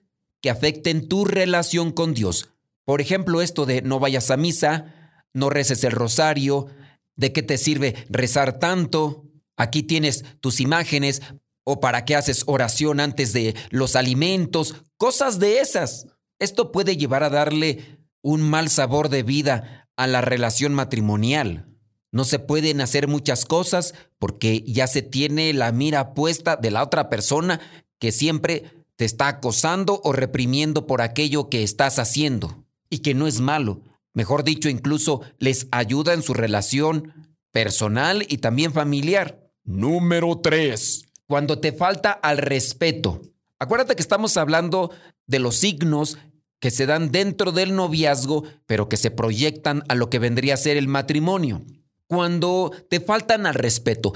que 0.41 0.49
afecten 0.49 1.07
tu 1.07 1.25
relación 1.25 1.91
con 1.91 2.13
Dios. 2.13 2.49
Por 2.85 3.01
ejemplo, 3.01 3.41
esto 3.41 3.65
de 3.65 3.81
no 3.81 3.99
vayas 3.99 4.31
a 4.31 4.37
misa, 4.37 5.21
no 5.33 5.49
reces 5.49 5.83
el 5.83 5.91
rosario, 5.91 6.67
de 7.15 7.33
qué 7.33 7.43
te 7.43 7.57
sirve 7.57 8.05
rezar 8.09 8.57
tanto, 8.59 9.25
aquí 9.57 9.83
tienes 9.83 10.23
tus 10.39 10.59
imágenes, 10.59 11.21
o 11.65 11.79
para 11.79 12.03
qué 12.03 12.15
haces 12.15 12.43
oración 12.47 12.99
antes 12.99 13.31
de 13.31 13.55
los 13.69 13.95
alimentos, 13.95 14.75
cosas 14.97 15.37
de 15.37 15.59
esas. 15.59 16.07
Esto 16.39 16.71
puede 16.71 16.97
llevar 16.97 17.23
a 17.23 17.29
darle 17.29 17.99
un 18.23 18.41
mal 18.41 18.69
sabor 18.69 19.09
de 19.09 19.21
vida 19.21 19.87
a 19.95 20.07
la 20.07 20.21
relación 20.21 20.73
matrimonial. 20.73 21.68
No 22.11 22.23
se 22.23 22.39
pueden 22.39 22.81
hacer 22.81 23.07
muchas 23.07 23.45
cosas 23.45 23.93
porque 24.17 24.63
ya 24.65 24.87
se 24.87 25.01
tiene 25.01 25.53
la 25.53 25.71
mira 25.71 26.13
puesta 26.13 26.55
de 26.55 26.71
la 26.71 26.83
otra 26.83 27.09
persona 27.09 27.59
que 27.99 28.11
siempre 28.11 28.63
te 28.95 29.05
está 29.05 29.27
acosando 29.27 30.01
o 30.03 30.11
reprimiendo 30.11 30.87
por 30.87 31.01
aquello 31.01 31.49
que 31.49 31.63
estás 31.63 31.99
haciendo 31.99 32.65
y 32.89 32.99
que 32.99 33.13
no 33.13 33.27
es 33.27 33.39
malo. 33.39 33.81
Mejor 34.13 34.43
dicho, 34.43 34.69
incluso 34.69 35.21
les 35.37 35.67
ayuda 35.71 36.13
en 36.13 36.23
su 36.23 36.33
relación 36.33 37.13
personal 37.51 38.25
y 38.27 38.39
también 38.39 38.73
familiar. 38.73 39.51
Número 39.63 40.39
3. 40.39 41.05
Cuando 41.27 41.59
te 41.59 41.71
falta 41.71 42.11
al 42.11 42.39
respeto. 42.39 43.21
Acuérdate 43.59 43.95
que 43.95 44.01
estamos 44.01 44.35
hablando 44.37 44.91
de 45.27 45.39
los 45.39 45.57
signos 45.57 46.17
que 46.59 46.71
se 46.71 46.85
dan 46.85 47.11
dentro 47.11 47.51
del 47.51 47.75
noviazgo, 47.75 48.43
pero 48.65 48.89
que 48.89 48.97
se 48.97 49.11
proyectan 49.11 49.83
a 49.87 49.95
lo 49.95 50.09
que 50.09 50.19
vendría 50.19 50.55
a 50.55 50.57
ser 50.57 50.75
el 50.75 50.87
matrimonio. 50.87 51.61
Cuando 52.09 52.71
te 52.89 52.99
faltan 52.99 53.45
al 53.45 53.53
respeto, 53.53 54.13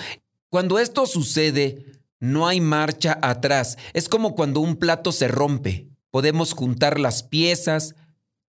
cuando 0.50 0.80
esto 0.80 1.06
sucede, 1.06 1.86
no 2.20 2.48
hay 2.48 2.60
marcha 2.60 3.20
atrás. 3.22 3.78
Es 3.94 4.10
como 4.10 4.34
cuando 4.34 4.62
un 4.62 4.78
plato 4.78 5.12
se 5.12 5.28
rompe. 5.28 5.90
Podemos 6.10 6.54
juntar 6.54 7.00
las 7.00 7.22
piezas 7.22 7.94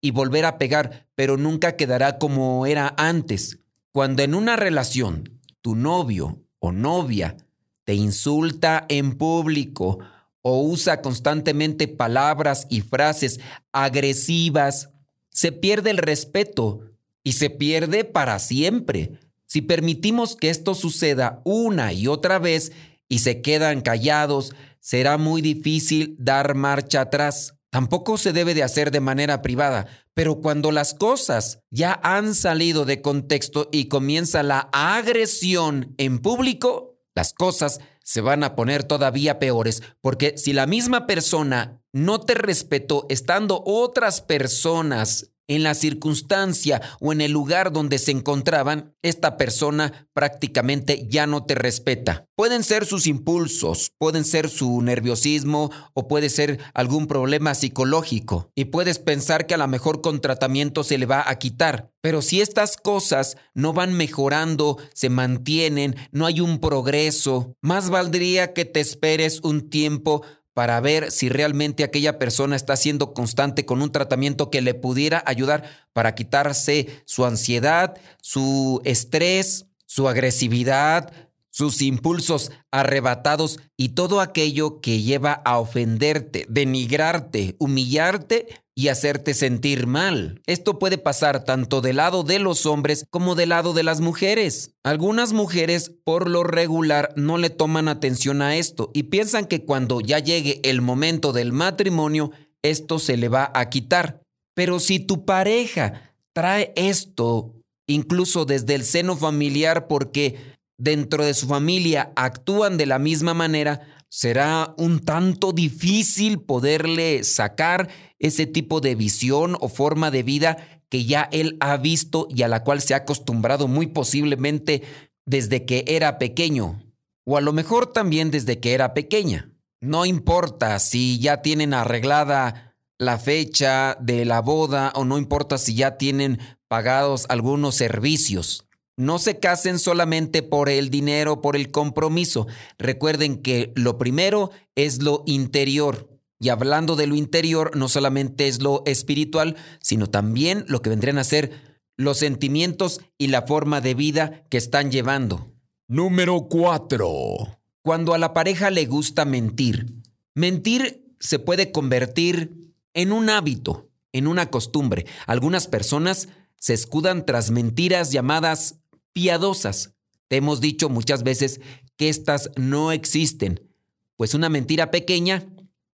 y 0.01 0.13
volver 0.13 0.45
a 0.45 0.59
pegar, 0.59 1.09
pero 1.17 1.37
nunca 1.39 1.75
quedará 1.75 2.19
como 2.19 2.67
era 2.67 2.95
antes. 2.97 3.59
Cuando 3.91 4.23
en 4.23 4.37
una 4.37 4.55
relación 4.55 5.41
tu 5.61 5.75
novio 5.75 6.45
o 6.61 6.71
novia 6.71 7.37
te 7.83 7.95
insulta 7.95 8.87
en 8.89 9.19
público 9.19 9.99
o 10.41 10.63
usa 10.63 11.03
constantemente 11.03 11.89
palabras 11.89 12.69
y 12.71 12.83
frases 12.83 13.41
agresivas, 13.73 14.91
se 15.31 15.51
pierde 15.51 15.91
el 15.91 15.99
respeto 15.99 16.93
y 17.25 17.33
se 17.33 17.51
pierde 17.51 18.05
para 18.05 18.39
siempre. 18.39 19.19
Si 19.53 19.61
permitimos 19.61 20.35
que 20.35 20.49
esto 20.49 20.75
suceda 20.75 21.43
una 21.45 21.93
y 21.93 22.07
otra 22.07 22.39
vez 22.39 22.73
y 23.07 23.19
se 23.19 23.43
quedan 23.43 23.83
callados, 23.83 24.55
será 24.81 25.19
muy 25.19 25.43
difícil 25.43 26.17
dar 26.19 26.55
marcha 26.55 27.03
atrás. 27.03 27.59
Tampoco 27.69 28.17
se 28.17 28.33
debe 28.33 28.55
de 28.55 28.63
hacer 28.63 28.91
de 28.91 29.01
manera 29.01 29.43
privada, 29.43 29.89
pero 30.15 30.41
cuando 30.41 30.73
las 30.73 30.95
cosas 30.95 31.59
ya 31.71 32.01
han 32.03 32.35
salido 32.35 32.87
de 32.87 33.03
contexto 33.03 33.69
y 33.71 33.89
comienza 33.89 34.43
la 34.43 34.71
agresión 34.73 35.95
en 35.99 36.21
público, 36.21 36.97
las 37.15 37.35
cosas 37.35 37.81
se 38.03 38.23
van 38.23 38.45
a 38.45 38.57
poner 38.57 38.85
todavía 38.85 39.39
peores, 39.39 39.83
porque 40.01 40.39
si 40.39 40.55
la 40.55 40.65
misma 40.65 41.07
persona 41.07 41.83
no 41.93 42.23
te 42.23 42.33
respetó 42.33 43.05
estando 43.11 43.63
otras 43.67 44.23
personas 44.23 45.32
en 45.49 45.63
la 45.63 45.75
circunstancia 45.75 46.81
o 47.01 47.13
en 47.13 47.21
el 47.21 47.33
lugar 47.33 47.73
donde 47.73 47.99
se 47.99 48.11
encontraban, 48.11 48.95
esta 49.03 49.37
persona 49.37 50.09
prácticamente 50.15 51.07
ya 51.09 51.27
no 51.27 51.45
te 51.45 51.55
respeta. 51.55 52.27
Pueden 52.37 52.65
ser 52.65 52.87
sus 52.87 53.07
impulsos, 53.07 53.93
pueden 53.99 54.25
ser 54.25 54.49
su 54.49 54.81
nerviosismo 54.83 55.71
o 55.95 56.09
puede 56.09 56.31
ser 56.31 56.59
algún 56.75 57.07
problema 57.07 57.55
psicológico. 57.55 58.51
Y 58.55 58.67
puedes 58.67 58.99
pensar 58.99 59.47
que 59.47 59.55
a 59.55 59.59
lo 59.59 59.69
mejor 59.69 60.01
con 60.01 60.21
tratamiento 60.21 60.85
se 60.85 60.99
le 60.99 61.07
va 61.07 61.29
a 61.29 61.39
quitar. 61.39 61.91
Pero 62.01 62.21
si 62.21 62.41
estas 62.41 62.77
cosas 62.77 63.37
no 63.55 63.73
van 63.73 63.93
mejorando, 63.95 64.79
se 64.93 65.09
mantienen, 65.09 65.95
no 66.11 66.27
hay 66.27 66.41
un 66.41 66.59
progreso, 66.59 67.55
más 67.61 67.91
valdría 67.91 68.53
que 68.53 68.65
te 68.65 68.81
esperes 68.81 69.41
un 69.43 69.71
tiempo 69.71 70.23
para 70.55 70.81
ver 70.81 71.11
si 71.11 71.29
realmente 71.29 71.85
aquella 71.85 72.19
persona 72.19 72.57
está 72.57 72.77
siendo 72.77 73.15
constante 73.15 73.65
con 73.65 73.83
un 73.83 73.93
tratamiento 73.93 74.51
que 74.51 74.61
le 74.61 74.75
pudiera 74.75 75.23
ayudar 75.27 75.65
para 75.93 76.15
quitarse 76.15 77.03
su 77.05 77.25
ansiedad, 77.25 77.97
su 78.21 78.81
estrés, 78.85 79.67
su 79.87 80.09
agresividad, 80.09 81.13
sus 81.51 81.83
impulsos 81.83 82.51
arrebatados 82.71 83.61
y 83.77 83.91
todo 83.91 84.21
aquello 84.21 84.81
que 84.81 85.03
lleva 85.03 85.33
a 85.33 85.59
ofenderte, 85.59 86.47
denigrarte, 86.49 87.57
humillarte 87.59 88.62
y 88.75 88.89
hacerte 88.89 89.35
sentir 89.35 89.87
mal. 89.87 90.41
Esto 90.47 90.79
puede 90.79 90.99
pasar 90.99 91.45
tanto 91.45 91.81
del 91.81 91.97
lado 91.97 92.23
de 92.23 92.39
los 92.39 92.65
hombres 92.67 93.05
como 93.11 93.35
del 93.35 93.51
lado 93.51 93.75
de 93.75 93.83
las 93.83 94.01
mujeres. 94.01 94.75
Algunas 94.83 95.33
mujeres 95.33 95.93
por 96.05 96.29
lo 96.29 96.43
regular 96.43 97.13
no 97.17 97.39
le 97.39 97.51
toman 97.51 97.89
atención 97.89 98.41
a 98.41 98.57
esto 98.57 98.91
y 98.95 99.05
piensan 99.05 99.47
que 99.47 99.65
cuando 99.65 100.01
ya 100.01 100.19
llegue 100.19 100.61
el 100.65 100.81
momento 100.81 101.33
del 101.33 101.53
matrimonio, 101.53 102.31
esto 102.63 102.99
se 102.99 103.17
le 103.17 103.29
va 103.29 103.51
a 103.55 103.69
quitar. 103.69 104.23
Pero 104.55 104.81
si 104.81 105.01
tu 105.01 105.25
pareja 105.25 106.15
trae 106.33 106.73
esto 106.77 107.55
incluso 107.87 108.45
desde 108.45 108.75
el 108.75 108.85
seno 108.85 109.17
familiar 109.17 109.87
porque 109.87 110.37
dentro 110.79 111.25
de 111.25 111.35
su 111.35 111.47
familia 111.47 112.13
actúan 112.17 112.77
de 112.77 112.87
la 112.87 112.99
misma 112.99 113.35
manera, 113.35 113.81
será 114.15 114.75
un 114.77 115.01
tanto 115.01 115.53
difícil 115.53 116.39
poderle 116.39 117.25
sacar 117.25 117.89
ese 118.19 118.45
tipo 118.45 118.83
de 118.83 118.95
visión 118.95 119.57
o 119.59 119.71
forma 119.71 120.11
de 120.11 120.23
vida 120.23 120.83
que 120.91 121.07
ya 121.07 121.31
él 121.33 121.57
ha 121.61 121.79
visto 121.79 122.29
y 122.29 122.43
a 122.43 122.49
la 122.49 122.63
cual 122.63 122.83
se 122.83 122.93
ha 122.93 122.99
acostumbrado 122.99 123.69
muy 123.69 123.87
posiblemente 123.87 124.83
desde 125.25 125.65
que 125.65 125.87
era 125.89 126.19
pequeño, 126.19 126.83
o 127.25 127.39
a 127.39 127.41
lo 127.41 127.55
mejor 127.55 127.91
también 127.91 128.31
desde 128.31 128.61
que 128.61 128.75
era 128.75 128.93
pequeña. 128.93 129.51
No 129.81 130.05
importa 130.05 130.79
si 130.79 131.19
ya 131.19 131.41
tienen 131.41 131.73
arreglada 131.73 132.77
la 132.99 133.19
fecha 133.19 133.97
de 133.99 134.27
la 134.27 134.43
boda 134.43 134.93
o 134.95 135.07
no 135.07 135.17
importa 135.17 135.57
si 135.57 135.75
ya 135.75 135.97
tienen 135.97 136.39
pagados 136.69 137.25
algunos 137.31 137.77
servicios. 137.77 138.67
No 138.97 139.19
se 139.19 139.39
casen 139.39 139.79
solamente 139.79 140.43
por 140.43 140.69
el 140.69 140.91
dinero, 140.91 141.41
por 141.41 141.57
el 141.57 141.71
compromiso. 141.71 142.47
Recuerden 142.79 143.41
que 143.41 143.73
lo 143.75 143.99
primero 143.99 144.51
es 144.75 145.03
lo 145.03 145.23
interior. 145.27 146.09
Y 146.39 146.49
hablando 146.49 146.97
de 146.97 147.07
lo 147.07 147.15
interior, 147.15 147.77
no 147.77 147.89
solamente 147.89 148.49
es 148.49 148.61
lo 148.63 148.83
espiritual, 148.85 149.57
sino 149.81 150.09
también 150.09 150.65
lo 150.67 150.83
que 150.83 150.91
vendrían 150.91 151.19
a 151.19 151.25
ser 151.25 151.53
los 151.97 152.19
sentimientos 152.19 153.01
y 153.17 153.29
la 153.29 153.43
forma 153.43 153.81
de 153.81 153.95
vida 153.95 154.45
que 154.51 154.59
están 154.59 154.91
llevando. 154.91 155.53
Número 155.89 156.49
4. 156.49 157.61
Cuando 157.83 158.15
a 158.15 158.19
la 158.19 158.35
pareja 158.35 158.71
le 158.71 158.87
gusta 158.87 159.25
mentir. 159.25 159.87
Mentir 160.35 161.15
se 161.21 161.39
puede 161.39 161.71
convertir 161.71 162.75
en 162.95 163.13
un 163.13 163.31
hábito, 163.31 163.91
en 164.13 164.27
una 164.27 164.51
costumbre. 164.51 165.07
Algunas 165.27 165.69
personas 165.69 166.29
se 166.57 166.75
escudan 166.75 167.27
tras 167.27 167.51
mentiras 167.51 168.13
llamadas 168.13 168.82
piadosas. 169.13 169.95
Te 170.29 170.37
hemos 170.37 170.61
dicho 170.61 170.89
muchas 170.89 171.23
veces 171.23 171.61
que 171.97 172.09
estas 172.09 172.51
no 172.57 172.93
existen, 172.93 173.69
pues 174.17 174.35
una 174.35 174.49
mentira 174.49 174.91
pequeña 174.91 175.47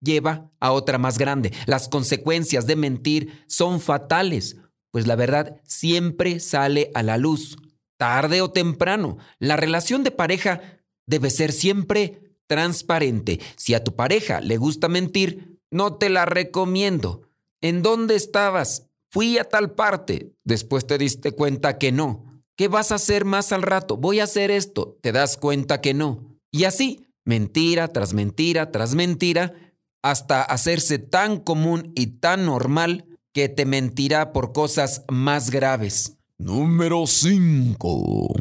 lleva 0.00 0.50
a 0.60 0.72
otra 0.72 0.98
más 0.98 1.18
grande. 1.18 1.52
Las 1.66 1.88
consecuencias 1.88 2.66
de 2.66 2.76
mentir 2.76 3.44
son 3.46 3.80
fatales, 3.80 4.56
pues 4.90 5.06
la 5.06 5.16
verdad 5.16 5.60
siempre 5.64 6.40
sale 6.40 6.90
a 6.94 7.02
la 7.02 7.16
luz, 7.16 7.56
tarde 7.96 8.42
o 8.42 8.50
temprano. 8.50 9.18
La 9.38 9.56
relación 9.56 10.04
de 10.04 10.10
pareja 10.10 10.60
debe 11.06 11.30
ser 11.30 11.52
siempre 11.52 12.38
transparente. 12.46 13.40
Si 13.56 13.74
a 13.74 13.82
tu 13.82 13.94
pareja 13.96 14.40
le 14.40 14.56
gusta 14.56 14.88
mentir, 14.88 15.58
no 15.70 15.96
te 15.96 16.08
la 16.08 16.26
recomiendo. 16.26 17.28
¿En 17.60 17.82
dónde 17.82 18.14
estabas? 18.14 18.88
Fui 19.10 19.38
a 19.38 19.44
tal 19.44 19.74
parte. 19.74 20.34
Después 20.44 20.86
te 20.86 20.98
diste 20.98 21.32
cuenta 21.32 21.78
que 21.78 21.92
no. 21.92 22.33
¿Qué 22.56 22.68
vas 22.68 22.92
a 22.92 22.96
hacer 22.96 23.24
más 23.24 23.52
al 23.52 23.62
rato? 23.62 23.96
Voy 23.96 24.20
a 24.20 24.24
hacer 24.24 24.50
esto. 24.50 24.96
Te 25.00 25.10
das 25.10 25.36
cuenta 25.36 25.80
que 25.80 25.92
no. 25.92 26.38
Y 26.52 26.64
así, 26.64 27.08
mentira 27.24 27.88
tras 27.88 28.14
mentira 28.14 28.70
tras 28.70 28.94
mentira, 28.94 29.54
hasta 30.02 30.42
hacerse 30.42 30.98
tan 30.98 31.40
común 31.40 31.92
y 31.96 32.18
tan 32.18 32.46
normal 32.46 33.06
que 33.32 33.48
te 33.48 33.64
mentirá 33.64 34.32
por 34.32 34.52
cosas 34.52 35.04
más 35.08 35.50
graves. 35.50 36.18
Número 36.38 37.06
5. 37.06 38.34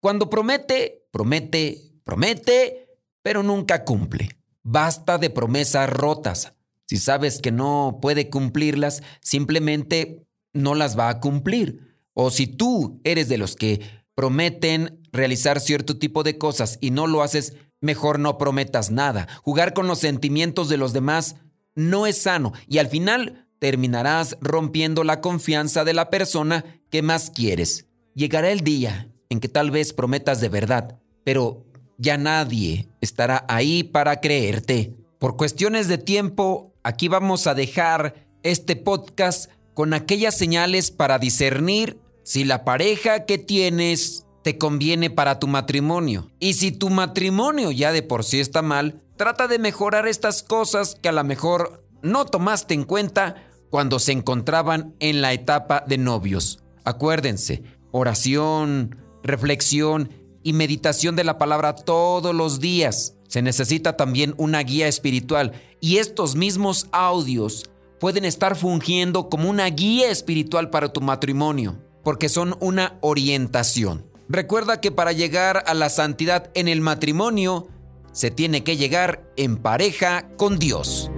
Cuando 0.00 0.28
promete, 0.30 1.06
promete, 1.12 1.92
promete, 2.02 2.88
pero 3.22 3.42
nunca 3.44 3.84
cumple. 3.84 4.30
Basta 4.62 5.18
de 5.18 5.30
promesas 5.30 5.88
rotas. 5.88 6.54
Si 6.86 6.96
sabes 6.96 7.40
que 7.40 7.52
no 7.52 7.98
puede 8.02 8.30
cumplirlas, 8.30 9.02
simplemente 9.20 10.26
no 10.52 10.74
las 10.74 10.98
va 10.98 11.08
a 11.08 11.20
cumplir. 11.20 11.89
O 12.14 12.30
si 12.30 12.46
tú 12.46 13.00
eres 13.04 13.28
de 13.28 13.38
los 13.38 13.56
que 13.56 13.80
prometen 14.14 15.00
realizar 15.12 15.60
cierto 15.60 15.98
tipo 15.98 16.22
de 16.22 16.38
cosas 16.38 16.78
y 16.80 16.90
no 16.90 17.06
lo 17.06 17.22
haces, 17.22 17.54
mejor 17.80 18.18
no 18.18 18.38
prometas 18.38 18.90
nada. 18.90 19.28
Jugar 19.42 19.74
con 19.74 19.86
los 19.86 19.98
sentimientos 19.98 20.68
de 20.68 20.76
los 20.76 20.92
demás 20.92 21.36
no 21.74 22.06
es 22.06 22.22
sano 22.22 22.52
y 22.66 22.78
al 22.78 22.88
final 22.88 23.46
terminarás 23.58 24.36
rompiendo 24.40 25.04
la 25.04 25.20
confianza 25.20 25.84
de 25.84 25.94
la 25.94 26.10
persona 26.10 26.64
que 26.90 27.02
más 27.02 27.30
quieres. 27.30 27.86
Llegará 28.14 28.50
el 28.50 28.60
día 28.60 29.08
en 29.28 29.40
que 29.40 29.48
tal 29.48 29.70
vez 29.70 29.92
prometas 29.92 30.40
de 30.40 30.48
verdad, 30.48 30.98
pero 31.24 31.64
ya 31.98 32.16
nadie 32.16 32.88
estará 33.00 33.44
ahí 33.48 33.84
para 33.84 34.20
creerte. 34.20 34.96
Por 35.18 35.36
cuestiones 35.36 35.86
de 35.86 35.98
tiempo, 35.98 36.74
aquí 36.82 37.08
vamos 37.08 37.46
a 37.46 37.54
dejar 37.54 38.26
este 38.42 38.74
podcast 38.74 39.50
con 39.80 39.94
aquellas 39.94 40.36
señales 40.36 40.90
para 40.90 41.18
discernir 41.18 41.98
si 42.22 42.44
la 42.44 42.66
pareja 42.66 43.24
que 43.24 43.38
tienes 43.38 44.26
te 44.42 44.58
conviene 44.58 45.08
para 45.08 45.38
tu 45.38 45.46
matrimonio. 45.46 46.30
Y 46.38 46.52
si 46.52 46.70
tu 46.70 46.90
matrimonio 46.90 47.70
ya 47.70 47.90
de 47.90 48.02
por 48.02 48.22
sí 48.22 48.40
está 48.40 48.60
mal, 48.60 49.00
trata 49.16 49.48
de 49.48 49.58
mejorar 49.58 50.06
estas 50.06 50.42
cosas 50.42 50.98
que 51.00 51.08
a 51.08 51.12
lo 51.12 51.24
mejor 51.24 51.82
no 52.02 52.26
tomaste 52.26 52.74
en 52.74 52.84
cuenta 52.84 53.36
cuando 53.70 53.98
se 53.98 54.12
encontraban 54.12 54.94
en 55.00 55.22
la 55.22 55.32
etapa 55.32 55.82
de 55.88 55.96
novios. 55.96 56.62
Acuérdense, 56.84 57.62
oración, 57.90 58.98
reflexión 59.22 60.10
y 60.42 60.52
meditación 60.52 61.16
de 61.16 61.24
la 61.24 61.38
palabra 61.38 61.74
todos 61.74 62.34
los 62.34 62.60
días. 62.60 63.14
Se 63.28 63.40
necesita 63.40 63.96
también 63.96 64.34
una 64.36 64.62
guía 64.62 64.88
espiritual 64.88 65.52
y 65.80 65.96
estos 65.96 66.36
mismos 66.36 66.86
audios 66.92 67.70
pueden 68.00 68.24
estar 68.24 68.56
fungiendo 68.56 69.28
como 69.28 69.48
una 69.48 69.66
guía 69.66 70.10
espiritual 70.10 70.70
para 70.70 70.92
tu 70.92 71.02
matrimonio, 71.02 71.76
porque 72.02 72.28
son 72.30 72.56
una 72.60 72.96
orientación. 73.02 74.06
Recuerda 74.28 74.80
que 74.80 74.90
para 74.90 75.12
llegar 75.12 75.62
a 75.66 75.74
la 75.74 75.90
santidad 75.90 76.50
en 76.54 76.66
el 76.66 76.80
matrimonio, 76.80 77.68
se 78.12 78.30
tiene 78.30 78.64
que 78.64 78.76
llegar 78.76 79.22
en 79.36 79.58
pareja 79.58 80.28
con 80.36 80.58
Dios. 80.58 81.10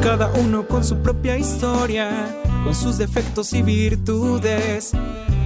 Cada 0.00 0.32
uno 0.32 0.66
con 0.66 0.84
su 0.84 1.02
propia 1.02 1.36
historia, 1.36 2.40
con 2.64 2.74
sus 2.74 2.98
defectos 2.98 3.52
y 3.52 3.62
virtudes, 3.62 4.92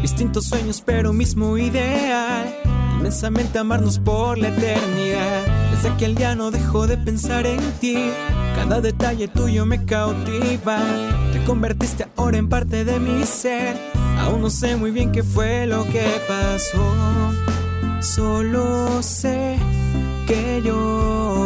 distintos 0.02 0.44
sueños 0.44 0.82
pero 0.84 1.12
mismo 1.12 1.56
ideal, 1.56 2.54
inmensamente 2.98 3.58
amarnos 3.58 3.98
por 3.98 4.36
la 4.36 4.48
eternidad. 4.48 5.70
Desde 5.72 5.88
aquel 5.88 6.14
día 6.14 6.36
no 6.36 6.50
dejo 6.50 6.86
de 6.86 6.98
pensar 6.98 7.46
en 7.46 7.60
ti 7.80 8.10
cada 8.54 8.80
detalle 8.80 9.28
tuyo 9.28 9.66
me 9.66 9.84
cautiva. 9.84 10.78
Te 11.32 11.42
convertiste 11.44 12.06
ahora 12.16 12.38
en 12.38 12.48
parte 12.48 12.84
de 12.84 12.98
mi 12.98 13.24
ser. 13.24 13.76
Aún 14.20 14.40
no 14.42 14.50
sé 14.50 14.76
muy 14.76 14.90
bien 14.90 15.12
qué 15.12 15.22
fue 15.22 15.66
lo 15.66 15.84
que 15.84 16.06
pasó. 16.26 16.84
Solo 18.00 19.02
sé 19.02 19.56
que 20.26 20.62
yo 20.64 21.43